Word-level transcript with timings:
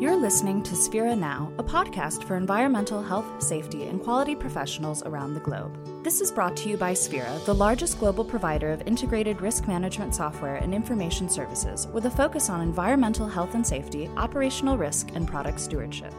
You're 0.00 0.16
listening 0.16 0.62
to 0.62 0.74
Sphera 0.74 1.18
Now, 1.18 1.52
a 1.58 1.64
podcast 1.64 2.22
for 2.24 2.36
environmental 2.36 3.02
health, 3.02 3.42
safety, 3.42 3.84
and 3.84 4.00
quality 4.00 4.36
professionals 4.36 5.02
around 5.02 5.34
the 5.34 5.40
globe. 5.40 5.76
This 6.04 6.20
is 6.20 6.30
brought 6.30 6.56
to 6.58 6.68
you 6.68 6.76
by 6.76 6.92
Sphera, 6.92 7.44
the 7.44 7.54
largest 7.54 7.98
global 7.98 8.24
provider 8.24 8.70
of 8.70 8.86
integrated 8.86 9.40
risk 9.40 9.66
management 9.66 10.14
software 10.14 10.56
and 10.56 10.72
information 10.72 11.28
services, 11.28 11.88
with 11.88 12.06
a 12.06 12.10
focus 12.10 12.48
on 12.48 12.60
environmental 12.60 13.26
health 13.26 13.54
and 13.54 13.66
safety, 13.66 14.08
operational 14.16 14.78
risk, 14.78 15.10
and 15.14 15.26
product 15.26 15.58
stewardship. 15.58 16.14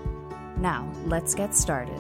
Now, 0.58 0.92
let's 1.06 1.34
get 1.34 1.56
started. 1.56 2.00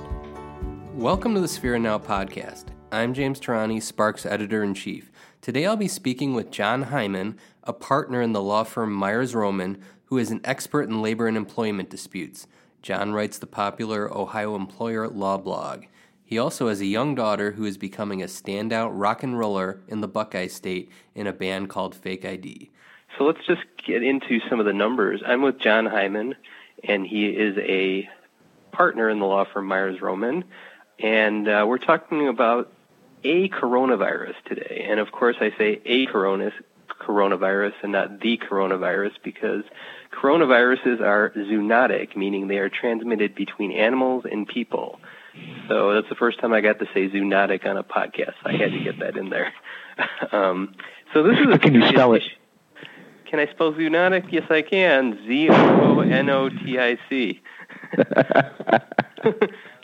Welcome 0.93 1.33
to 1.35 1.39
the 1.39 1.47
Sphera 1.47 1.81
Now 1.81 1.99
podcast. 1.99 2.65
I'm 2.91 3.13
James 3.13 3.39
Tehrani, 3.39 3.81
Sparks 3.81 4.25
editor 4.25 4.61
in 4.61 4.73
chief. 4.73 5.09
Today 5.39 5.65
I'll 5.65 5.77
be 5.77 5.87
speaking 5.87 6.33
with 6.33 6.51
John 6.51 6.83
Hyman, 6.83 7.39
a 7.63 7.71
partner 7.71 8.21
in 8.21 8.33
the 8.33 8.41
law 8.41 8.65
firm 8.65 8.91
Meyers 8.91 9.33
Roman, 9.33 9.81
who 10.11 10.17
is 10.17 10.29
an 10.29 10.41
expert 10.43 10.89
in 10.89 11.01
labor 11.01 11.25
and 11.25 11.37
employment 11.37 11.89
disputes. 11.89 12.45
John 12.81 13.13
writes 13.13 13.39
the 13.39 13.47
popular 13.47 14.13
Ohio 14.13 14.55
Employer 14.55 15.07
Law 15.07 15.37
blog. 15.37 15.85
He 16.25 16.37
also 16.37 16.67
has 16.67 16.81
a 16.81 16.85
young 16.85 17.15
daughter 17.15 17.51
who 17.51 17.63
is 17.63 17.77
becoming 17.77 18.21
a 18.21 18.25
standout 18.25 18.89
rock 18.91 19.23
and 19.23 19.39
roller 19.39 19.79
in 19.87 20.01
the 20.01 20.09
Buckeye 20.09 20.47
State 20.47 20.91
in 21.15 21.27
a 21.27 21.33
band 21.33 21.69
called 21.69 21.95
Fake 21.95 22.25
ID. 22.25 22.69
So 23.17 23.23
let's 23.23 23.39
just 23.47 23.61
get 23.87 24.03
into 24.03 24.41
some 24.49 24.59
of 24.59 24.65
the 24.65 24.73
numbers. 24.73 25.21
I'm 25.25 25.41
with 25.41 25.59
John 25.59 25.85
Hyman, 25.85 26.35
and 26.83 27.07
he 27.07 27.27
is 27.27 27.57
a 27.59 28.09
partner 28.73 29.09
in 29.09 29.19
the 29.19 29.25
law 29.25 29.45
firm 29.45 29.67
Meyers 29.67 30.01
Roman, 30.01 30.43
and 30.99 31.47
uh, 31.47 31.63
we're 31.65 31.77
talking 31.77 32.27
about 32.27 32.69
a 33.23 33.47
coronavirus 33.47 34.35
today. 34.45 34.87
And 34.89 34.99
of 34.99 35.13
course, 35.13 35.37
I 35.39 35.51
say 35.57 35.79
a 35.85 36.05
coronavirus, 36.07 36.53
coronavirus 36.99 37.73
and 37.83 37.91
not 37.91 38.19
the 38.19 38.37
coronavirus 38.37 39.11
because 39.23 39.63
coronaviruses 40.13 41.01
are 41.01 41.31
zoonotic, 41.35 42.15
meaning 42.15 42.47
they 42.47 42.57
are 42.57 42.69
transmitted 42.69 43.35
between 43.35 43.71
animals 43.71 44.25
and 44.29 44.47
people. 44.47 44.99
So 45.67 45.93
that's 45.93 46.09
the 46.09 46.15
first 46.15 46.39
time 46.39 46.53
I 46.53 46.61
got 46.61 46.79
to 46.79 46.85
say 46.93 47.09
zoonotic 47.09 47.65
on 47.65 47.77
a 47.77 47.83
podcast. 47.83 48.35
I 48.43 48.53
had 48.53 48.71
to 48.71 48.79
get 48.83 48.99
that 48.99 49.17
in 49.17 49.29
there. 49.29 49.53
um, 50.31 50.75
so 51.13 51.23
this 51.23 51.37
is 51.39 51.47
a 51.53 51.59
can 51.59 51.73
you 51.73 51.87
spell 51.87 52.13
it? 52.13 52.23
Can 53.25 53.39
I 53.39 53.45
spell 53.49 53.71
zoonotic? 53.71 54.29
Yes, 54.29 54.43
I 54.49 54.61
can. 54.61 55.17
Z 55.25 55.47
o 55.49 56.01
n 56.01 56.29
o 56.29 56.49
t 56.49 56.77
i 56.77 56.97
c. 57.07 57.41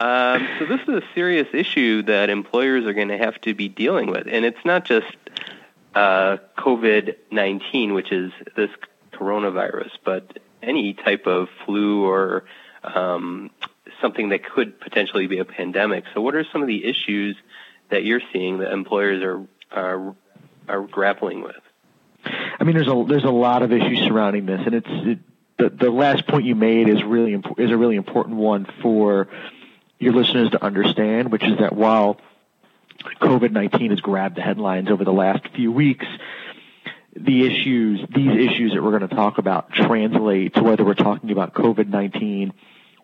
Um, 0.00 0.46
so 0.58 0.66
this 0.66 0.80
is 0.82 0.88
a 0.88 1.02
serious 1.14 1.46
issue 1.54 2.02
that 2.02 2.28
employers 2.28 2.84
are 2.84 2.92
going 2.92 3.08
to 3.08 3.16
have 3.16 3.40
to 3.42 3.54
be 3.54 3.68
dealing 3.68 4.10
with, 4.10 4.26
and 4.30 4.44
it's 4.44 4.62
not 4.64 4.84
just 4.84 5.06
uh, 5.94 6.38
COVID 6.58 7.16
nineteen, 7.30 7.94
which 7.94 8.12
is 8.12 8.32
this 8.56 8.70
coronavirus, 9.12 9.90
but 10.04 10.38
any 10.62 10.94
type 10.94 11.26
of 11.26 11.48
flu 11.64 12.04
or 12.04 12.44
um, 12.82 13.50
something 14.00 14.30
that 14.30 14.44
could 14.44 14.80
potentially 14.80 15.26
be 15.26 15.38
a 15.38 15.44
pandemic. 15.44 16.04
So, 16.14 16.20
what 16.20 16.34
are 16.34 16.44
some 16.52 16.62
of 16.62 16.68
the 16.68 16.84
issues 16.84 17.36
that 17.90 18.04
you're 18.04 18.22
seeing 18.32 18.58
that 18.58 18.72
employers 18.72 19.22
are 19.22 19.46
are, 19.70 20.14
are 20.68 20.82
grappling 20.82 21.42
with? 21.42 21.56
I 22.24 22.64
mean, 22.64 22.76
there's 22.76 22.88
a 22.88 23.04
there's 23.06 23.24
a 23.24 23.30
lot 23.30 23.62
of 23.62 23.72
issues 23.72 24.00
surrounding 24.00 24.46
this, 24.46 24.60
and 24.64 24.74
it's 24.74 24.88
it, 24.90 25.18
the 25.58 25.70
the 25.70 25.90
last 25.90 26.26
point 26.26 26.44
you 26.44 26.54
made 26.54 26.88
is 26.88 27.02
really 27.02 27.34
is 27.58 27.70
a 27.70 27.76
really 27.76 27.96
important 27.96 28.36
one 28.36 28.66
for 28.82 29.28
your 29.98 30.12
listeners 30.12 30.50
to 30.50 30.62
understand, 30.62 31.30
which 31.30 31.44
is 31.44 31.58
that 31.58 31.74
while 31.74 32.18
COVID 33.20 33.52
19 33.52 33.90
has 33.90 34.00
grabbed 34.00 34.36
the 34.36 34.42
headlines 34.42 34.90
over 34.90 35.04
the 35.04 35.12
last 35.12 35.46
few 35.54 35.70
weeks, 35.72 36.06
the 37.14 37.46
issues, 37.46 38.00
these 38.14 38.50
issues 38.50 38.72
that 38.74 38.82
we're 38.82 38.96
going 38.98 39.08
to 39.08 39.14
talk 39.14 39.38
about 39.38 39.72
translate 39.72 40.54
to 40.54 40.62
whether 40.62 40.84
we're 40.84 40.94
talking 40.94 41.30
about 41.30 41.54
COVID 41.54 41.88
19 41.88 42.52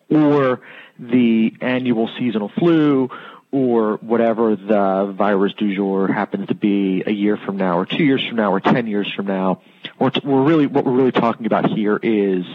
or 0.09 0.61
the 0.99 1.53
annual 1.61 2.09
seasonal 2.19 2.49
flu 2.49 3.09
or 3.51 3.97
whatever 3.97 4.55
the 4.55 5.13
virus 5.17 5.53
du 5.53 5.75
jour 5.75 6.07
happens 6.07 6.47
to 6.47 6.55
be 6.55 7.03
a 7.05 7.11
year 7.11 7.37
from 7.37 7.57
now 7.57 7.77
or 7.77 7.85
two 7.85 8.03
years 8.03 8.25
from 8.25 8.37
now 8.37 8.51
or 8.51 8.59
10 8.59 8.87
years 8.87 9.11
from 9.13 9.27
now. 9.27 9.61
We're, 9.99 10.11
we're 10.23 10.43
really, 10.43 10.67
what 10.67 10.85
we're 10.85 10.93
really 10.93 11.11
talking 11.11 11.45
about 11.45 11.69
here 11.69 11.99
is, 12.01 12.45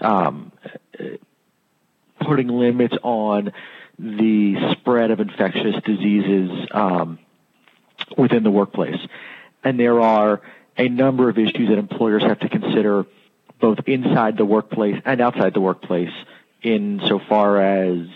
um, 0.00 0.52
putting 2.20 2.48
limits 2.48 2.94
on 3.02 3.52
the 3.98 4.56
spread 4.72 5.10
of 5.10 5.20
infectious 5.20 5.76
diseases 5.84 6.68
um, 6.72 7.18
within 8.16 8.42
the 8.42 8.50
workplace. 8.50 8.98
And 9.64 9.78
there 9.78 10.00
are 10.00 10.40
a 10.76 10.88
number 10.88 11.28
of 11.28 11.38
issues 11.38 11.68
that 11.68 11.78
employers 11.78 12.22
have 12.22 12.40
to 12.40 12.48
consider 12.48 13.06
both 13.60 13.78
inside 13.86 14.36
the 14.36 14.44
workplace 14.44 15.00
and 15.04 15.20
outside 15.20 15.54
the 15.54 15.60
workplace 15.60 16.12
in 16.62 17.00
so 17.06 17.20
far 17.28 17.60
as 17.60 18.08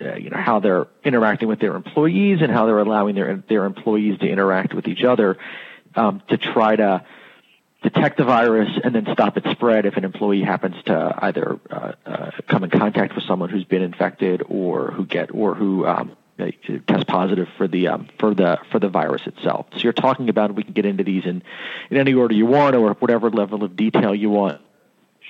uh, 0.00 0.14
you 0.14 0.30
know 0.30 0.36
how 0.36 0.60
they're 0.60 0.86
interacting 1.04 1.48
with 1.48 1.60
their 1.60 1.76
employees 1.76 2.38
and 2.42 2.50
how 2.50 2.66
they're 2.66 2.78
allowing 2.78 3.14
their 3.14 3.36
their 3.48 3.64
employees 3.64 4.18
to 4.18 4.28
interact 4.28 4.74
with 4.74 4.88
each 4.88 5.04
other 5.04 5.36
um, 5.94 6.22
to 6.28 6.36
try 6.36 6.74
to 6.74 7.04
detect 7.84 8.16
the 8.16 8.24
virus 8.24 8.70
and 8.82 8.94
then 8.94 9.06
stop 9.12 9.36
its 9.36 9.48
spread 9.50 9.84
if 9.84 9.96
an 9.96 10.04
employee 10.04 10.42
happens 10.42 10.74
to 10.86 11.14
either 11.18 11.60
uh, 11.70 11.92
uh, 12.06 12.30
come 12.48 12.64
in 12.64 12.70
contact 12.70 13.14
with 13.14 13.24
someone 13.24 13.50
who's 13.50 13.64
been 13.64 13.82
infected 13.82 14.42
or 14.48 14.90
who 14.90 15.04
get 15.04 15.32
or 15.34 15.54
who 15.54 15.86
um, 15.86 16.16
test 16.88 17.06
positive 17.06 17.46
for 17.58 17.68
the 17.68 17.88
um, 17.88 18.08
for 18.18 18.34
the 18.34 18.58
for 18.72 18.78
the 18.78 18.88
virus 18.88 19.22
itself. 19.26 19.66
So 19.72 19.80
you're 19.80 19.92
talking 19.92 20.30
about 20.30 20.54
we 20.54 20.64
can 20.64 20.72
get 20.72 20.86
into 20.86 21.04
these 21.04 21.26
in 21.26 21.42
in 21.90 21.98
any 21.98 22.14
order 22.14 22.34
you 22.34 22.46
want 22.46 22.74
or 22.74 22.94
whatever 22.94 23.30
level 23.30 23.62
of 23.62 23.76
detail 23.76 24.14
you 24.14 24.30
want. 24.30 24.62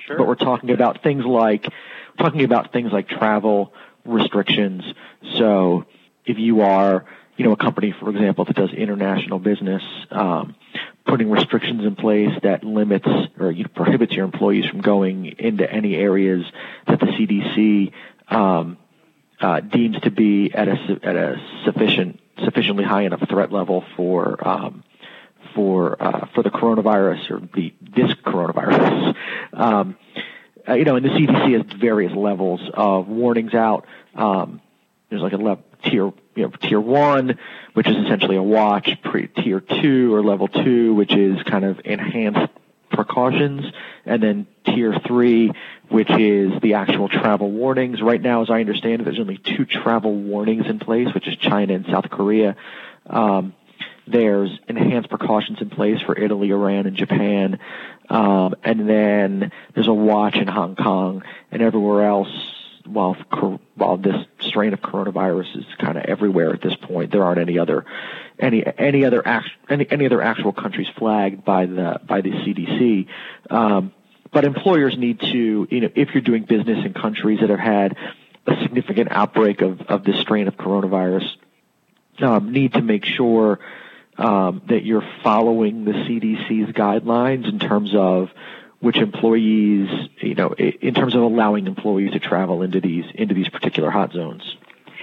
Sure. 0.07 0.17
But 0.17 0.27
we're 0.27 0.35
talking 0.35 0.71
about 0.71 1.03
things 1.03 1.25
like 1.25 1.67
talking 2.17 2.45
about 2.45 2.71
things 2.71 2.93
like 2.93 3.09
travel 3.09 3.73
restrictions. 4.05 4.83
So 5.33 5.85
if 6.25 6.39
you 6.39 6.61
are 6.61 7.05
you 7.37 7.43
know, 7.43 7.51
a 7.51 7.57
company, 7.57 7.93
for 7.99 8.09
example, 8.09 8.45
that 8.45 8.55
does 8.55 8.71
international 8.71 9.39
business, 9.39 9.83
um, 10.11 10.55
putting 11.05 11.29
restrictions 11.29 11.85
in 11.85 11.95
place 11.95 12.31
that 12.43 12.63
limits 12.63 13.07
or 13.39 13.53
prohibits 13.73 14.13
your 14.13 14.25
employees 14.25 14.65
from 14.65 14.81
going 14.81 15.35
into 15.37 15.69
any 15.69 15.95
areas 15.95 16.45
that 16.87 16.99
the 16.99 17.05
CDC 17.05 17.91
um, 18.33 18.77
uh, 19.39 19.59
deems 19.59 19.99
to 20.01 20.11
be 20.11 20.51
at 20.53 20.67
a 20.67 20.99
at 21.03 21.15
a 21.15 21.41
sufficient 21.63 22.19
sufficiently 22.43 22.83
high 22.83 23.03
enough 23.03 23.27
threat 23.29 23.51
level 23.51 23.83
for 23.95 24.45
um, 24.47 24.83
for 25.53 26.01
uh, 26.01 26.27
for 26.33 26.43
the 26.43 26.49
coronavirus 26.49 27.31
or 27.31 27.39
the 27.53 27.73
this 27.81 28.11
coronavirus. 28.25 29.15
Um, 29.53 29.97
uh, 30.67 30.73
you 30.73 30.83
know, 30.83 30.95
and 30.95 31.05
the 31.05 31.09
CDC 31.09 31.63
has 31.63 31.79
various 31.79 32.13
levels 32.13 32.61
of 32.73 33.07
warnings 33.07 33.53
out. 33.53 33.85
Um, 34.15 34.61
there's 35.09 35.21
like 35.21 35.33
a 35.33 35.37
level 35.37 35.63
tier 35.83 36.11
you 36.35 36.43
know 36.43 36.49
tier 36.49 36.79
one, 36.79 37.39
which 37.73 37.87
is 37.87 37.95
essentially 37.97 38.35
a 38.35 38.43
watch, 38.43 38.89
pre 39.03 39.27
tier 39.27 39.59
two 39.61 40.13
or 40.13 40.23
level 40.23 40.47
two, 40.47 40.93
which 40.93 41.13
is 41.13 41.41
kind 41.43 41.65
of 41.65 41.79
enhanced 41.85 42.51
precautions, 42.91 43.65
and 44.05 44.21
then 44.21 44.47
tier 44.65 44.93
three, 45.05 45.51
which 45.89 46.09
is 46.11 46.51
the 46.61 46.75
actual 46.75 47.09
travel 47.09 47.51
warnings. 47.51 48.01
Right 48.01 48.21
now, 48.21 48.41
as 48.41 48.49
I 48.49 48.59
understand 48.59 49.01
it, 49.01 49.05
there's 49.05 49.19
only 49.19 49.37
two 49.37 49.65
travel 49.65 50.13
warnings 50.13 50.65
in 50.67 50.79
place, 50.79 51.13
which 51.13 51.27
is 51.27 51.35
China 51.37 51.73
and 51.73 51.85
South 51.85 52.09
Korea. 52.09 52.55
Um, 53.07 53.53
there's 54.07 54.51
enhanced 54.67 55.09
precautions 55.09 55.61
in 55.61 55.69
place 55.69 55.99
for 56.01 56.17
Italy, 56.17 56.51
Iran, 56.51 56.85
and 56.85 56.95
Japan. 56.95 57.59
Um, 58.09 58.55
and 58.63 58.87
then 58.87 59.51
there's 59.73 59.87
a 59.87 59.93
watch 59.93 60.35
in 60.35 60.47
Hong 60.47 60.75
Kong 60.75 61.23
and 61.51 61.61
everywhere 61.61 62.05
else 62.05 62.29
while 62.85 63.15
while 63.75 63.97
this 63.97 64.15
strain 64.39 64.73
of 64.73 64.81
coronavirus 64.81 65.57
is 65.57 65.65
kind 65.79 65.97
of 65.97 66.05
everywhere 66.05 66.53
at 66.53 66.61
this 66.61 66.75
point, 66.75 67.11
there 67.11 67.23
aren't 67.23 67.39
any 67.39 67.59
other 67.59 67.85
any 68.39 68.63
any 68.77 69.05
other 69.05 69.25
act, 69.25 69.49
any 69.69 69.87
any 69.89 70.05
other 70.05 70.21
actual 70.21 70.53
countries 70.53 70.87
flagged 70.97 71.43
by 71.43 71.65
the 71.65 71.99
by 72.07 72.21
the 72.21 72.31
CDC. 72.31 73.07
Um, 73.49 73.93
but 74.31 74.43
employers 74.43 74.97
need 74.97 75.19
to, 75.21 75.67
you 75.69 75.81
know, 75.81 75.89
if 75.95 76.09
you're 76.13 76.21
doing 76.21 76.43
business 76.43 76.85
in 76.85 76.93
countries 76.93 77.39
that 77.39 77.49
have 77.49 77.59
had 77.59 77.95
a 78.47 78.61
significant 78.61 79.11
outbreak 79.11 79.61
of 79.61 79.81
of 79.83 80.03
this 80.03 80.19
strain 80.19 80.47
of 80.47 80.55
coronavirus, 80.55 81.25
um, 82.19 82.51
need 82.51 82.73
to 82.73 82.81
make 82.81 83.05
sure 83.05 83.59
um, 84.17 84.61
that 84.67 84.83
you're 84.83 85.07
following 85.23 85.85
the 85.85 85.91
CDC's 85.91 86.71
guidelines 86.73 87.47
in 87.47 87.59
terms 87.59 87.93
of 87.93 88.29
which 88.79 88.97
employees, 88.97 89.89
you 90.21 90.35
know, 90.35 90.53
in 90.53 90.93
terms 90.93 91.15
of 91.15 91.21
allowing 91.21 91.67
employees 91.67 92.11
to 92.13 92.19
travel 92.19 92.61
into 92.61 92.81
these 92.81 93.05
into 93.13 93.33
these 93.33 93.49
particular 93.49 93.89
hot 93.89 94.11
zones. 94.11 94.55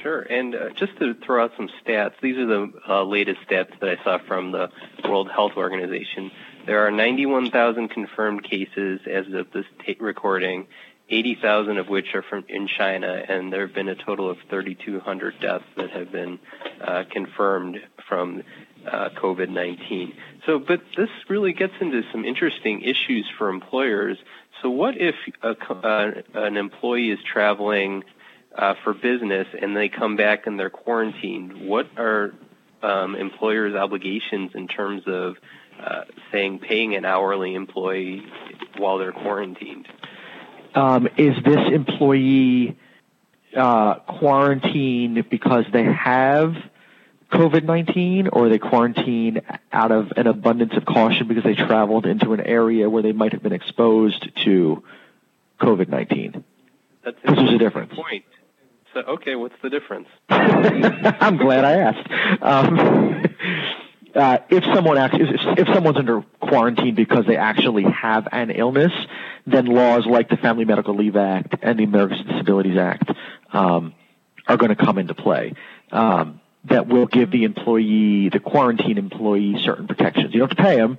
Sure, 0.03 0.21
and 0.21 0.55
uh, 0.55 0.71
just 0.71 0.99
to 0.99 1.15
throw 1.15 1.45
out 1.45 1.53
some 1.57 1.69
stats, 1.85 2.15
these 2.21 2.37
are 2.37 2.47
the 2.47 2.73
uh, 2.89 3.05
latest 3.05 3.39
stats 3.49 3.79
that 3.81 3.89
I 3.89 4.03
saw 4.03 4.19
from 4.27 4.51
the 4.51 4.69
World 5.05 5.31
Health 5.31 5.53
Organization. 5.57 6.33
There 6.67 6.85
are 6.87 6.91
91,000 6.91 7.89
confirmed 7.89 8.43
cases 8.43 9.01
as 9.09 9.27
of 9.33 9.53
this 9.53 9.65
t- 9.87 9.97
recording, 10.01 10.67
80,000 11.09 11.79
of 11.79 11.89
which 11.89 12.15
are 12.15 12.23
from 12.23 12.45
in 12.49 12.67
China, 12.67 13.23
and 13.29 13.53
there 13.53 13.67
have 13.67 13.75
been 13.75 13.89
a 13.89 13.95
total 13.95 14.29
of 14.29 14.39
3,200 14.51 15.35
deaths 15.41 15.65
that 15.77 15.91
have 15.91 16.11
been 16.11 16.41
uh, 16.81 17.05
confirmed 17.11 17.79
from 18.09 18.43
uh, 18.87 19.11
COVID-19. 19.11 20.14
So, 20.46 20.58
but 20.58 20.82
this 20.96 21.08
really 21.29 21.52
gets 21.52 21.75
into 21.81 22.02
some 22.11 22.25
interesting 22.25 22.82
issues 22.82 23.29
for 23.38 23.49
employers. 23.49 24.19
so 24.61 24.70
what 24.70 24.94
if 24.96 25.14
a, 25.43 25.50
uh, 25.50 26.11
an 26.34 26.56
employee 26.56 27.11
is 27.11 27.19
traveling 27.31 28.05
uh, 28.56 28.75
for 28.82 28.93
business 28.94 29.46
and 29.61 29.76
they 29.76 29.88
come 29.88 30.17
back 30.17 30.46
and 30.46 30.58
they're 30.58 30.70
quarantined? 30.70 31.67
What 31.67 31.87
are 31.96 32.32
um, 32.82 33.14
employers' 33.14 33.75
obligations 33.75 34.52
in 34.55 34.69
terms 34.69 35.02
of 35.06 35.37
uh, 35.82 36.05
saying 36.31 36.58
paying 36.58 36.94
an 36.94 37.05
hourly 37.05 37.55
employee 37.55 38.23
while 38.78 38.99
they're 38.99 39.12
quarantined? 39.12 39.88
Um, 40.75 41.06
is 41.17 41.35
this 41.44 41.61
employee 41.73 42.78
uh, 43.56 43.94
quarantined 44.00 45.28
because 45.28 45.64
they 45.73 45.85
have 45.85 46.55
COVID 47.32 47.64
19 47.64 48.29
or 48.29 48.49
they 48.49 48.58
quarantine 48.58 49.40
out 49.73 49.90
of 49.90 50.12
an 50.17 50.26
abundance 50.26 50.75
of 50.76 50.84
caution 50.84 51.29
because 51.29 51.44
they 51.44 51.55
traveled 51.55 52.06
into 52.06 52.34
an 52.34 52.40
area 52.40 52.88
where 52.90 53.02
they 53.02 53.12
might 53.12 53.32
have 53.32 53.43
been 53.43 53.52
exposed 53.52 54.31
to 54.44 54.82
COVID 55.61 55.88
19? 55.88 56.44
Because 57.05 57.37
there's 57.37 57.55
a 57.55 57.58
difference. 57.58 57.94
Point. 57.94 58.25
So, 58.94 59.00
okay, 59.00 59.34
what's 59.34 59.55
the 59.62 59.70
difference? 59.70 60.08
I'm 60.29 61.38
glad 61.38 61.64
I 61.64 61.73
asked. 61.79 62.43
Um, 62.43 63.25
uh, 64.14 64.38
if 64.50 64.64
someone 64.75 64.99
actually, 64.99 65.31
if, 65.31 65.58
if 65.61 65.75
someone's 65.75 65.96
under 65.96 66.23
quarantine 66.40 66.94
because 66.94 67.25
they 67.26 67.38
actually 67.38 67.85
have 67.85 68.28
an 68.31 68.50
illness, 68.50 68.93
then 69.46 69.64
laws 69.64 70.05
like 70.05 70.28
the 70.28 70.37
Family 70.37 70.67
Medical 70.67 70.94
Leave 70.94 71.17
Act 71.17 71.55
and 71.62 71.78
the 71.78 71.85
Americans 71.85 72.20
with 72.20 72.28
Disabilities 72.28 72.76
Act 72.76 73.11
um, 73.55 73.94
are 74.46 74.58
going 74.58 74.75
to 74.75 74.85
come 74.85 74.99
into 74.99 75.14
play. 75.14 75.55
Um, 75.90 76.42
that 76.64 76.87
will 76.87 77.06
give 77.06 77.31
the 77.31 77.44
employee, 77.44 78.29
the 78.29 78.41
quarantine 78.41 78.99
employee, 78.99 79.61
certain 79.64 79.87
protections. 79.87 80.32
You 80.32 80.41
don't 80.41 80.50
have 80.50 80.56
to 80.56 80.62
pay 80.62 80.76
them. 80.76 80.99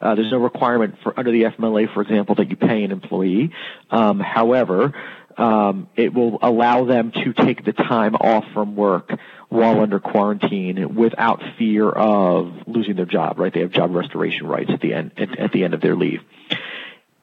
Uh, 0.00 0.14
there's 0.14 0.30
no 0.30 0.38
requirement 0.38 0.96
for 1.02 1.18
under 1.18 1.30
the 1.30 1.44
FMLA, 1.44 1.92
for 1.92 2.02
example, 2.02 2.34
that 2.36 2.50
you 2.50 2.56
pay 2.56 2.84
an 2.84 2.90
employee. 2.90 3.50
Um, 3.90 4.20
however, 4.20 4.92
um, 5.36 5.88
it 5.96 6.12
will 6.14 6.38
allow 6.42 6.84
them 6.84 7.10
to 7.12 7.32
take 7.32 7.64
the 7.64 7.72
time 7.72 8.14
off 8.14 8.44
from 8.52 8.76
work 8.76 9.18
while 9.48 9.80
under 9.80 10.00
quarantine 10.00 10.94
without 10.94 11.42
fear 11.58 11.88
of 11.88 12.52
losing 12.66 12.96
their 12.96 13.06
job. 13.06 13.38
Right? 13.38 13.52
They 13.52 13.60
have 13.60 13.72
job 13.72 13.94
restoration 13.94 14.46
rights 14.46 14.70
at 14.70 14.80
the 14.80 14.94
end 14.94 15.12
at, 15.16 15.38
at 15.38 15.52
the 15.52 15.64
end 15.64 15.74
of 15.74 15.80
their 15.80 15.96
leave. 15.96 16.20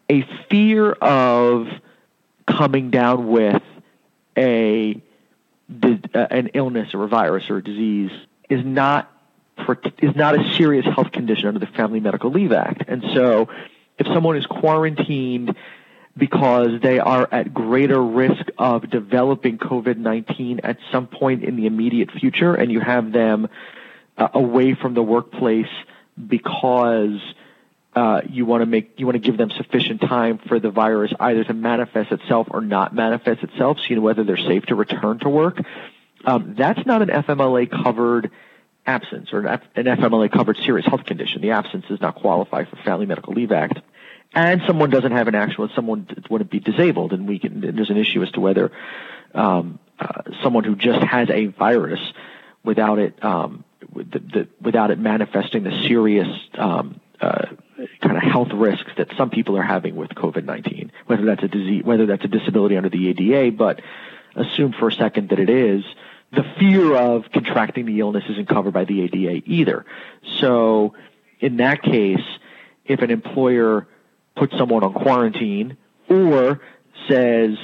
A 0.09 0.27
fear 0.49 0.91
of 0.91 1.67
coming 2.45 2.89
down 2.89 3.27
with 3.27 3.61
a 4.37 5.01
an 6.13 6.49
illness 6.53 6.93
or 6.93 7.03
a 7.03 7.07
virus 7.07 7.49
or 7.49 7.57
a 7.57 7.63
disease 7.63 8.11
is 8.49 8.65
not 8.65 9.11
is 10.01 10.15
not 10.15 10.39
a 10.39 10.55
serious 10.55 10.85
health 10.85 11.11
condition 11.11 11.47
under 11.47 11.59
the 11.59 11.67
Family 11.67 11.99
Medical 11.99 12.31
Leave 12.31 12.51
Act. 12.51 12.83
And 12.87 13.03
so, 13.13 13.47
if 13.97 14.07
someone 14.07 14.37
is 14.37 14.45
quarantined 14.45 15.55
because 16.17 16.81
they 16.81 16.99
are 16.99 17.27
at 17.31 17.53
greater 17.53 18.01
risk 18.01 18.45
of 18.57 18.89
developing 18.89 19.57
COVID 19.57 19.97
19 19.97 20.61
at 20.63 20.77
some 20.91 21.07
point 21.07 21.43
in 21.43 21.55
the 21.55 21.67
immediate 21.67 22.11
future, 22.11 22.53
and 22.55 22.71
you 22.71 22.79
have 22.79 23.11
them 23.11 23.47
uh, 24.17 24.27
away 24.33 24.73
from 24.73 24.93
the 24.93 25.03
workplace 25.03 25.71
because 26.27 27.19
uh, 27.93 28.21
you 28.29 28.45
want 28.45 28.61
to 28.61 28.65
make 28.65 28.93
you 28.97 29.05
want 29.05 29.15
to 29.15 29.19
give 29.19 29.37
them 29.37 29.51
sufficient 29.51 30.01
time 30.01 30.39
for 30.47 30.59
the 30.59 30.69
virus 30.69 31.11
either 31.19 31.43
to 31.43 31.53
manifest 31.53 32.11
itself 32.11 32.47
or 32.49 32.61
not 32.61 32.95
manifest 32.95 33.43
itself, 33.43 33.77
so 33.79 33.83
you 33.89 33.95
know 33.97 34.01
whether 34.01 34.23
they're 34.23 34.37
safe 34.37 34.65
to 34.67 34.75
return 34.75 35.19
to 35.19 35.29
work. 35.29 35.61
Um, 36.23 36.55
that's 36.57 36.85
not 36.85 37.01
an 37.01 37.09
FMLA 37.09 37.69
covered 37.69 38.31
absence 38.85 39.33
or 39.33 39.39
an, 39.39 39.47
F- 39.47 39.63
an 39.75 39.85
FMLA 39.85 40.31
covered 40.31 40.57
serious 40.57 40.85
health 40.85 41.05
condition. 41.05 41.41
The 41.41 41.51
absence 41.51 41.85
does 41.87 41.99
not 42.01 42.15
qualify 42.15 42.65
for 42.65 42.77
Family 42.77 43.05
Medical 43.05 43.33
Leave 43.33 43.51
Act. 43.51 43.79
And 44.33 44.61
someone 44.65 44.89
doesn't 44.89 45.11
have 45.11 45.27
an 45.27 45.35
actual, 45.35 45.67
someone 45.75 46.07
wouldn't 46.29 46.49
be 46.49 46.61
disabled, 46.61 47.11
and 47.11 47.27
we 47.27 47.37
can. 47.37 47.59
There's 47.59 47.89
an 47.89 47.97
issue 47.97 48.23
as 48.23 48.31
to 48.31 48.39
whether 48.39 48.71
um, 49.35 49.77
uh, 49.99 50.21
someone 50.41 50.63
who 50.63 50.75
just 50.75 51.03
has 51.03 51.29
a 51.29 51.47
virus 51.47 51.99
without 52.63 52.97
it 52.97 53.21
um, 53.23 53.65
the, 53.93 54.19
the, 54.19 54.47
without 54.61 54.91
it 54.91 54.99
manifesting 54.99 55.63
the 55.63 55.83
serious 55.85 56.29
um, 56.57 57.01
uh, 57.19 57.47
health 58.31 58.49
risks 58.53 58.91
that 58.97 59.09
some 59.17 59.29
people 59.29 59.57
are 59.57 59.63
having 59.63 59.95
with 59.95 60.09
COVID-19, 60.11 60.89
whether 61.05 61.25
that's 61.25 61.43
a 61.43 61.47
disease, 61.47 61.83
whether 61.83 62.05
that's 62.05 62.23
a 62.23 62.27
disability 62.27 62.77
under 62.77 62.89
the 62.89 63.09
ADA, 63.09 63.51
but 63.55 63.81
assume 64.35 64.73
for 64.73 64.87
a 64.87 64.93
second 64.93 65.29
that 65.29 65.39
it 65.39 65.49
is, 65.49 65.83
the 66.31 66.43
fear 66.57 66.95
of 66.95 67.25
contracting 67.33 67.85
the 67.85 67.99
illness 67.99 68.23
isn't 68.29 68.47
covered 68.47 68.73
by 68.73 68.85
the 68.85 69.01
ADA 69.01 69.41
either. 69.45 69.85
So 70.39 70.95
in 71.39 71.57
that 71.57 71.83
case, 71.83 72.23
if 72.85 73.01
an 73.01 73.11
employer 73.11 73.87
puts 74.35 74.57
someone 74.57 74.83
on 74.83 74.93
quarantine 74.93 75.77
or 76.09 76.61
says, 77.09 77.57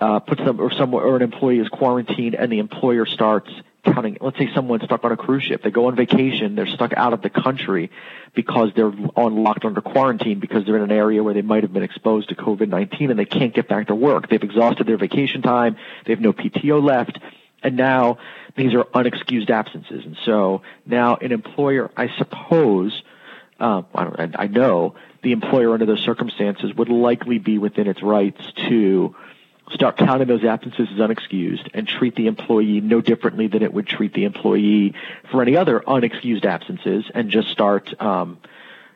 uh, 0.00 0.18
puts 0.20 0.42
them 0.42 0.60
or 0.60 0.72
someone 0.72 1.02
or 1.04 1.16
an 1.16 1.22
employee 1.22 1.58
is 1.58 1.68
quarantined 1.68 2.34
and 2.34 2.50
the 2.50 2.58
employer 2.58 3.06
starts 3.06 3.50
counting, 3.84 4.18
let's 4.20 4.38
say 4.38 4.48
someone's 4.54 4.84
stuck 4.84 5.04
on 5.04 5.12
a 5.12 5.16
cruise 5.16 5.44
ship. 5.44 5.62
They 5.62 5.70
go 5.70 5.86
on 5.86 5.96
vacation. 5.96 6.54
They're 6.54 6.66
stuck 6.66 6.92
out 6.92 7.12
of 7.12 7.22
the 7.22 7.30
country 7.30 7.90
because 8.34 8.70
they're 8.74 8.92
on 9.16 9.42
locked 9.42 9.64
under 9.64 9.80
quarantine 9.80 10.40
because 10.40 10.64
they're 10.66 10.76
in 10.76 10.82
an 10.82 10.92
area 10.92 11.22
where 11.22 11.34
they 11.34 11.42
might 11.42 11.62
have 11.62 11.72
been 11.72 11.82
exposed 11.82 12.28
to 12.30 12.34
COVID-19 12.34 13.10
and 13.10 13.18
they 13.18 13.24
can't 13.24 13.54
get 13.54 13.68
back 13.68 13.88
to 13.88 13.94
work. 13.94 14.28
They've 14.28 14.42
exhausted 14.42 14.86
their 14.86 14.98
vacation 14.98 15.42
time. 15.42 15.76
They 16.04 16.12
have 16.12 16.20
no 16.20 16.32
PTO 16.32 16.82
left. 16.82 17.18
And 17.62 17.76
now 17.76 18.18
these 18.56 18.74
are 18.74 18.84
unexcused 18.84 19.50
absences. 19.50 20.04
And 20.04 20.16
so 20.24 20.62
now 20.86 21.16
an 21.16 21.32
employer, 21.32 21.90
I 21.96 22.08
suppose, 22.16 23.02
um, 23.58 23.86
I, 23.94 24.04
don't, 24.04 24.36
I 24.38 24.46
know 24.46 24.94
the 25.22 25.32
employer 25.32 25.72
under 25.72 25.86
those 25.86 26.00
circumstances 26.00 26.72
would 26.74 26.88
likely 26.88 27.38
be 27.38 27.58
within 27.58 27.88
its 27.88 28.02
rights 28.02 28.40
to 28.68 29.16
start 29.72 29.96
counting 29.96 30.28
those 30.28 30.44
absences 30.44 30.88
as 30.92 30.98
unexcused 30.98 31.68
and 31.74 31.86
treat 31.86 32.14
the 32.14 32.26
employee 32.26 32.80
no 32.80 33.00
differently 33.00 33.48
than 33.48 33.62
it 33.62 33.72
would 33.72 33.86
treat 33.86 34.14
the 34.14 34.24
employee 34.24 34.94
for 35.30 35.42
any 35.42 35.56
other 35.56 35.80
unexcused 35.80 36.44
absences 36.44 37.04
and 37.14 37.30
just 37.30 37.48
start 37.48 37.92
um, 38.00 38.38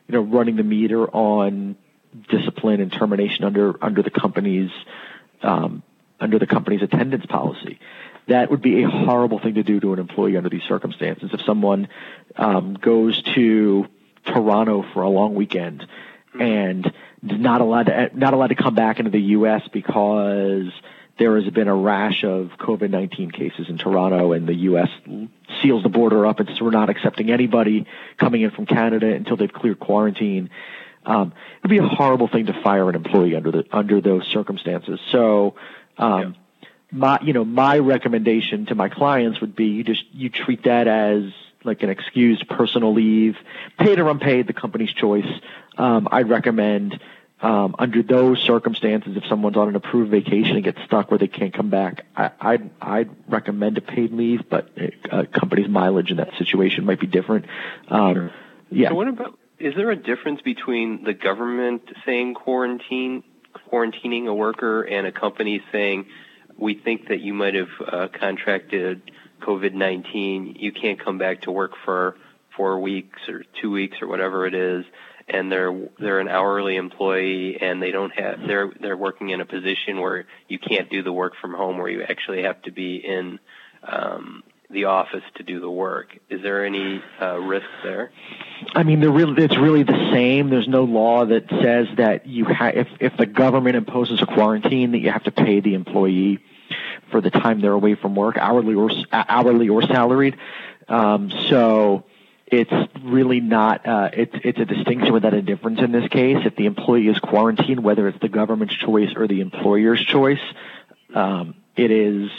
you 0.07 0.13
know 0.13 0.21
running 0.21 0.55
the 0.55 0.63
meter 0.63 1.07
on 1.07 1.75
discipline 2.29 2.81
and 2.81 2.91
termination 2.91 3.45
under 3.45 3.83
under 3.83 4.01
the 4.01 4.09
company's 4.09 4.71
um, 5.41 5.83
under 6.19 6.39
the 6.39 6.47
company's 6.47 6.81
attendance 6.81 7.25
policy. 7.25 7.79
That 8.27 8.49
would 8.49 8.61
be 8.61 8.83
a 8.83 8.89
horrible 8.89 9.39
thing 9.39 9.55
to 9.55 9.63
do 9.63 9.79
to 9.81 9.93
an 9.93 9.99
employee 9.99 10.37
under 10.37 10.49
these 10.49 10.63
circumstances. 10.63 11.31
If 11.33 11.41
someone 11.41 11.89
um, 12.37 12.75
goes 12.75 13.21
to 13.35 13.87
Toronto 14.25 14.85
for 14.93 15.01
a 15.01 15.09
long 15.09 15.35
weekend 15.35 15.85
and 16.39 16.91
not 17.23 17.61
allowed 17.61 17.83
to 17.83 18.09
not 18.13 18.33
allowed 18.33 18.47
to 18.47 18.55
come 18.55 18.75
back 18.75 18.99
into 18.99 19.11
the 19.11 19.21
U.S. 19.21 19.61
because 19.71 20.71
there 21.17 21.39
has 21.39 21.51
been 21.53 21.67
a 21.67 21.75
rash 21.75 22.23
of 22.23 22.51
COVID-19 22.59 23.33
cases 23.33 23.67
in 23.69 23.77
Toronto, 23.77 24.33
and 24.33 24.47
the 24.47 24.55
U.S. 24.55 24.89
seals 25.61 25.83
the 25.83 25.89
border 25.89 26.25
up, 26.25 26.39
and 26.39 26.49
so 26.57 26.65
we're 26.65 26.71
not 26.71 26.89
accepting 26.89 27.31
anybody 27.31 27.85
coming 28.17 28.41
in 28.41 28.51
from 28.51 28.65
Canada 28.65 29.13
until 29.13 29.37
they've 29.37 29.51
cleared 29.51 29.79
quarantine. 29.79 30.49
Um, 31.05 31.33
it'd 31.59 31.69
be 31.69 31.77
a 31.77 31.87
horrible 31.87 32.27
thing 32.27 32.47
to 32.47 32.61
fire 32.61 32.89
an 32.89 32.95
employee 32.95 33.35
under 33.35 33.51
the 33.51 33.65
under 33.71 34.01
those 34.01 34.27
circumstances. 34.27 34.99
So, 35.11 35.55
um, 35.97 36.35
yeah. 36.61 36.67
my 36.91 37.19
you 37.21 37.33
know 37.33 37.45
my 37.45 37.77
recommendation 37.77 38.65
to 38.67 38.75
my 38.75 38.89
clients 38.89 39.39
would 39.39 39.55
be 39.55 39.67
you 39.67 39.83
just 39.83 40.03
you 40.13 40.29
treat 40.29 40.63
that 40.63 40.87
as 40.87 41.31
like 41.65 41.83
an 41.83 41.89
excused 41.89 42.47
personal 42.49 42.93
leave, 42.93 43.37
paid 43.79 43.99
or 43.99 44.09
unpaid, 44.09 44.47
the 44.47 44.53
company's 44.53 44.91
choice. 44.91 45.27
Um, 45.77 46.07
I'd 46.11 46.29
recommend 46.29 46.99
um, 47.41 47.75
under 47.77 48.01
those 48.01 48.41
circumstances, 48.41 49.17
if 49.17 49.25
someone's 49.27 49.57
on 49.57 49.67
an 49.67 49.75
approved 49.75 50.09
vacation 50.11 50.55
and 50.55 50.63
gets 50.63 50.81
stuck 50.85 51.11
where 51.11 51.17
they 51.17 51.27
can't 51.27 51.53
come 51.53 51.69
back, 51.69 52.05
I, 52.15 52.31
I'd, 52.39 52.69
I'd 52.81 53.09
recommend 53.27 53.77
a 53.77 53.81
paid 53.81 54.13
leave, 54.13 54.47
but 54.49 54.69
a 55.11 55.25
company's 55.25 55.67
mileage 55.67 56.09
in 56.09 56.17
that 56.17 56.29
situation 56.37 56.85
might 56.85 57.01
be 57.01 57.07
different. 57.07 57.45
Um, 57.89 58.13
sure. 58.13 58.31
Yeah. 58.71 58.89
So 58.89 58.95
what 58.95 59.07
about, 59.09 59.37
is 59.59 59.75
there 59.75 59.91
a 59.91 59.95
difference 59.95 60.41
between 60.41 61.03
the 61.03 61.13
government 61.13 61.83
saying 62.05 62.35
quarantine, 62.35 63.23
quarantining 63.69 64.27
a 64.27 64.33
worker 64.33 64.81
and 64.81 65.05
a 65.05 65.11
company 65.11 65.61
saying, 65.71 66.05
we 66.57 66.75
think 66.75 67.09
that 67.09 67.19
you 67.19 67.33
might 67.33 67.55
have 67.55 67.69
uh, 67.85 68.07
contracted 68.07 69.11
COVID-19, 69.41 70.61
you 70.61 70.71
can't 70.71 71.03
come 71.03 71.17
back 71.17 71.41
to 71.41 71.51
work 71.51 71.73
for 71.83 72.15
four 72.55 72.79
weeks 72.79 73.19
or 73.27 73.43
two 73.61 73.71
weeks 73.71 73.97
or 74.01 74.07
whatever 74.07 74.47
it 74.47 74.53
is, 74.53 74.85
and 75.27 75.51
they're 75.51 75.87
they're 75.99 76.19
an 76.19 76.27
hourly 76.27 76.75
employee 76.75 77.57
and 77.61 77.81
they 77.81 77.91
don't 77.91 78.11
have 78.11 78.39
they're 78.45 78.71
they're 78.79 78.97
working 78.97 79.29
in 79.29 79.41
a 79.41 79.45
position 79.45 79.99
where 79.99 80.25
you 80.47 80.59
can't 80.59 80.89
do 80.89 81.03
the 81.03 81.13
work 81.13 81.33
from 81.39 81.53
home 81.53 81.77
where 81.77 81.89
you 81.89 82.03
actually 82.03 82.43
have 82.43 82.61
to 82.63 82.71
be 82.71 82.97
in 82.97 83.39
um, 83.83 84.43
the 84.69 84.85
office 84.85 85.23
to 85.35 85.43
do 85.43 85.59
the 85.59 85.69
work. 85.69 86.17
Is 86.29 86.41
there 86.41 86.65
any 86.65 87.01
uh, 87.21 87.37
risk 87.37 87.67
there? 87.83 88.11
I 88.73 88.83
mean, 88.83 89.01
really, 89.01 89.43
it's 89.43 89.57
really 89.57 89.83
the 89.83 90.09
same. 90.11 90.49
There's 90.49 90.67
no 90.67 90.83
law 90.83 91.25
that 91.25 91.49
says 91.49 91.87
that 91.97 92.25
you 92.25 92.45
ha- 92.45 92.71
if 92.73 92.87
if 92.99 93.15
the 93.17 93.25
government 93.25 93.75
imposes 93.75 94.21
a 94.21 94.25
quarantine 94.25 94.91
that 94.91 94.99
you 94.99 95.11
have 95.11 95.23
to 95.23 95.31
pay 95.31 95.59
the 95.59 95.73
employee 95.75 96.39
for 97.11 97.21
the 97.21 97.29
time 97.29 97.61
they're 97.61 97.71
away 97.71 97.95
from 97.95 98.15
work, 98.15 98.37
hourly 98.37 98.75
or 98.75 98.89
hourly 99.11 99.69
or 99.69 99.83
salaried. 99.83 100.37
Um, 100.87 101.31
so 101.49 102.03
it's 102.45 102.71
really 103.01 103.39
not 103.39 103.87
uh, 103.87 104.09
it's 104.13 104.35
it's 104.43 104.59
a 104.59 104.65
distinction 104.65 105.13
without 105.13 105.33
a 105.33 105.41
difference 105.41 105.79
in 105.79 105.91
this 105.91 106.07
case. 106.09 106.37
If 106.45 106.55
the 106.55 106.65
employee 106.65 107.07
is 107.07 107.17
quarantined, 107.19 107.83
whether 107.83 108.07
it's 108.07 108.19
the 108.19 108.29
government's 108.29 108.75
choice 108.75 109.09
or 109.15 109.27
the 109.27 109.41
employer's 109.41 110.03
choice, 110.03 110.41
um, 111.13 111.55
it 111.75 111.91
is 111.91 112.29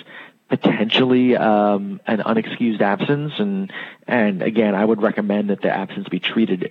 potentially 0.49 1.37
um, 1.37 2.01
an 2.07 2.19
unexcused 2.19 2.81
absence. 2.81 3.33
And 3.39 3.73
and 4.07 4.43
again, 4.43 4.75
I 4.75 4.85
would 4.85 5.03
recommend 5.03 5.51
that 5.51 5.63
the 5.63 5.71
absence 5.71 6.09
be 6.09 6.21
treated 6.21 6.71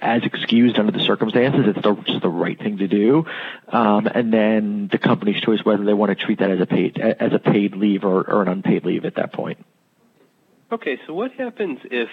as 0.00 0.22
excused 0.24 0.78
under 0.78 0.92
the 0.92 1.00
circumstances. 1.00 1.64
It's 1.66 1.82
the, 1.82 1.94
just 2.06 2.22
the 2.22 2.28
right 2.28 2.58
thing 2.58 2.78
to 2.78 2.88
do. 2.88 3.24
Um, 3.68 4.06
and 4.06 4.32
then 4.32 4.88
the 4.90 4.98
company's 4.98 5.40
choice 5.40 5.64
whether 5.64 5.84
they 5.84 5.94
want 5.94 6.16
to 6.16 6.24
treat 6.24 6.40
that 6.40 6.50
as 6.50 6.60
a 6.60 6.66
paid 6.66 6.98
as 6.98 7.32
a 7.32 7.38
paid 7.38 7.76
leave 7.76 8.04
or, 8.04 8.22
or 8.22 8.42
an 8.42 8.48
unpaid 8.48 8.84
leave 8.84 9.04
at 9.04 9.16
that 9.16 9.32
point. 9.32 9.64
Okay, 10.70 10.98
so 11.06 11.14
what 11.14 11.32
happens 11.32 11.78
if 11.84 12.10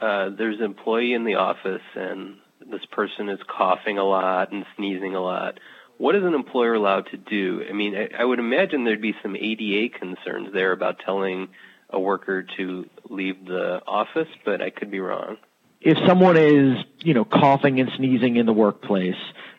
uh, 0.00 0.30
there's 0.36 0.58
an 0.58 0.64
employee 0.64 1.14
in 1.14 1.24
the 1.24 1.36
office 1.36 1.82
and 1.94 2.36
this 2.70 2.84
person 2.92 3.28
is 3.28 3.38
coughing 3.48 3.98
a 3.98 4.04
lot 4.04 4.52
and 4.52 4.64
sneezing 4.76 5.14
a 5.14 5.20
lot? 5.20 5.58
What 5.96 6.14
is 6.14 6.22
an 6.22 6.34
employer 6.34 6.74
allowed 6.74 7.06
to 7.10 7.16
do? 7.16 7.64
I 7.68 7.72
mean, 7.72 7.96
I, 7.96 8.08
I 8.20 8.24
would 8.24 8.38
imagine 8.38 8.84
there'd 8.84 9.02
be 9.02 9.16
some 9.22 9.36
ADA 9.36 9.98
concerns 9.98 10.52
there 10.52 10.72
about 10.72 11.00
telling 11.04 11.48
a 11.90 11.98
worker 11.98 12.44
to 12.56 12.88
leave 13.08 13.46
the 13.46 13.80
office, 13.86 14.28
but 14.44 14.60
I 14.60 14.70
could 14.70 14.90
be 14.90 15.00
wrong 15.00 15.38
if 15.80 15.98
someone 16.06 16.36
is, 16.36 16.84
you 16.98 17.14
know, 17.14 17.24
coughing 17.24 17.80
and 17.80 17.90
sneezing 17.96 18.36
in 18.36 18.46
the 18.46 18.52
workplace, 18.52 19.16